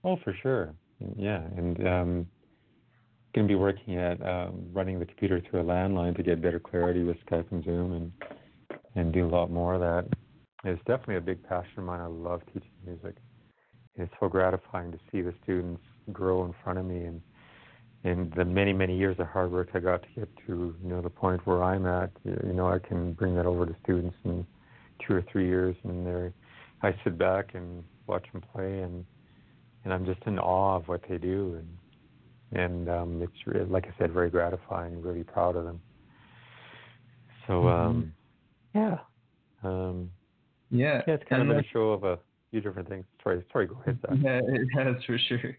[0.03, 0.75] Oh, for sure.
[1.17, 2.27] Yeah, and um,
[3.35, 6.59] going to be working at um, running the computer through a landline to get better
[6.59, 8.13] clarity with Skype and Zoom, and
[8.97, 10.07] and do a lot more of that.
[10.65, 12.01] It's definitely a big passion of mine.
[12.01, 13.17] I love teaching music.
[13.97, 15.83] And It's so gratifying to see the students
[16.13, 17.23] grow in front of me and
[18.05, 21.03] in the many many years of hard work I got to get to you know
[21.03, 24.47] the point where I'm at you know I can bring that over to students in
[25.07, 26.33] two or three years and they
[26.83, 29.05] I sit back and watch them play and
[29.85, 31.61] and I'm just in awe of what they do
[32.53, 35.81] and and um it's like I said very gratifying really proud of them
[37.47, 37.89] so mm-hmm.
[37.89, 38.13] um
[38.75, 38.99] yeah
[39.63, 40.11] um
[40.71, 42.19] yeah yeah it's kind and of a show of a
[42.51, 44.17] few different things sorry sorry go ahead Zach.
[44.23, 45.59] yeah it has for sure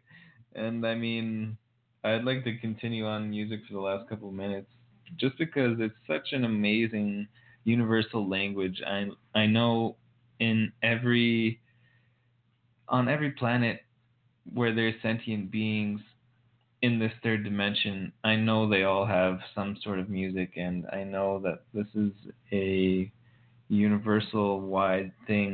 [0.56, 1.56] and I mean
[2.04, 4.70] I'd like to continue on music for the last couple of minutes,
[5.18, 7.28] just because it's such an amazing
[7.64, 8.82] universal language.
[8.86, 9.98] I I know
[10.40, 11.60] in every
[12.88, 13.82] on every planet
[14.54, 16.02] where there's sentient beings
[16.82, 21.04] in this third dimension, I know they all have some sort of music, and I
[21.04, 22.12] know that this is
[22.52, 23.12] a
[23.70, 25.54] universal wide thing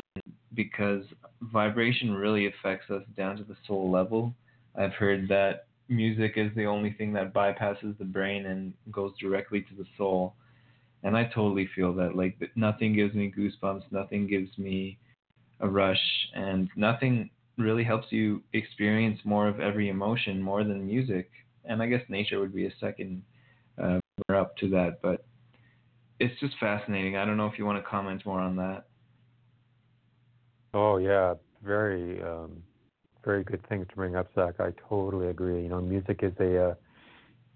[0.54, 1.04] because
[1.41, 4.34] vibration really affects us down to the soul level.
[4.76, 9.61] I've heard that music is the only thing that bypasses the brain and goes directly
[9.61, 10.35] to the soul.
[11.03, 12.15] And I totally feel that.
[12.15, 14.97] Like nothing gives me goosebumps, nothing gives me
[15.59, 16.01] a rush,
[16.33, 21.29] and nothing really helps you experience more of every emotion more than music.
[21.65, 23.23] And I guess nature would be a second
[23.81, 23.99] uh,
[24.33, 25.25] up to that, but
[26.19, 27.17] it's just fascinating.
[27.17, 28.85] I don't know if you want to comment more on that.
[30.73, 32.63] Oh yeah, very um,
[33.28, 34.55] very good things to bring up, Zach.
[34.59, 35.61] I totally agree.
[35.61, 36.75] You know, music is a uh,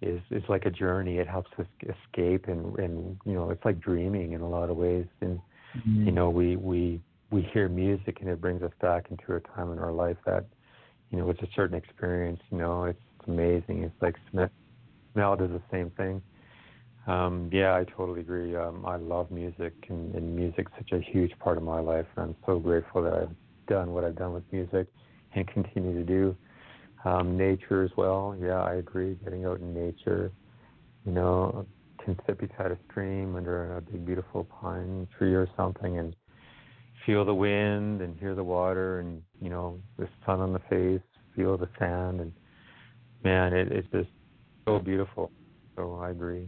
[0.02, 1.18] is is like a journey.
[1.18, 4.76] It helps us escape, and and you know, it's like dreaming in a lot of
[4.76, 5.08] ways.
[5.22, 5.40] And
[5.78, 6.06] mm-hmm.
[6.06, 7.02] you know, we we
[7.32, 10.46] we hear music, and it brings us back into a time in our life that
[11.10, 12.42] you know it's a certain experience.
[12.52, 13.84] You know, it's, amazing.
[13.84, 14.52] It's like Smith.
[15.14, 16.22] Smell does the same thing.
[17.06, 18.56] Um, yeah, I totally agree.
[18.56, 22.26] Um, I love music, and, and music's such a huge part of my life, and
[22.26, 23.36] I'm so grateful that I've
[23.68, 24.88] done what I've done with music
[25.34, 26.36] and continue to do.
[27.04, 28.36] Um, nature as well.
[28.40, 29.16] Yeah, I agree.
[29.24, 30.32] Getting out in nature,
[31.06, 31.66] you know,
[32.04, 36.16] can sit beside a stream under a big, beautiful pine tree or something and
[37.06, 41.02] feel the wind and hear the water and, you know, the sun on the face,
[41.36, 42.22] feel the sand.
[42.22, 42.32] And
[43.24, 44.10] man, it, it's just
[44.66, 45.32] so beautiful.
[45.76, 46.48] So I agree.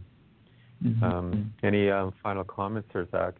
[0.84, 1.04] Mm-hmm.
[1.04, 3.34] Um, any um, final comments or Zach?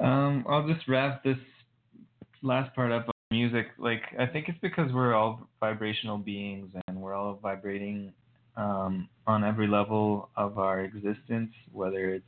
[0.00, 1.38] Um, I'll just wrap this
[2.42, 7.14] last part up music like I think it's because we're all vibrational beings and we're
[7.14, 8.12] all vibrating
[8.56, 12.24] um, on every level of our existence, whether it's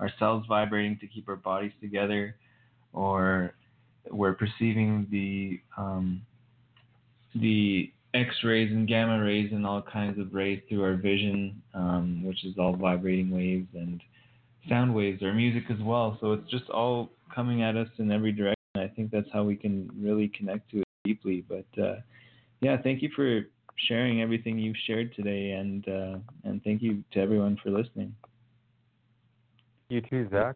[0.00, 2.34] ourselves vibrating to keep our bodies together,
[2.92, 3.54] or
[4.10, 6.22] we're perceiving the um,
[7.34, 12.44] the X-rays and gamma rays and all kinds of rays through our vision, um, which
[12.44, 14.02] is all vibrating waves and
[14.68, 16.18] sound waves or music as well.
[16.20, 18.61] So it's just all coming at us in every direction.
[19.02, 21.44] Think that's how we can really connect to it deeply.
[21.48, 21.96] But uh,
[22.60, 23.40] yeah, thank you for
[23.88, 28.14] sharing everything you've shared today, and uh, and thank you to everyone for listening.
[29.88, 30.54] You too, Zach,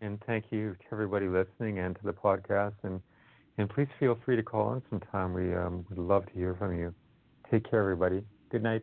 [0.00, 2.74] and thank you to everybody listening and to the podcast.
[2.82, 3.00] And
[3.56, 5.32] and please feel free to call in sometime.
[5.32, 6.92] We um, would love to hear from you.
[7.52, 8.24] Take care, everybody.
[8.50, 8.82] Good night.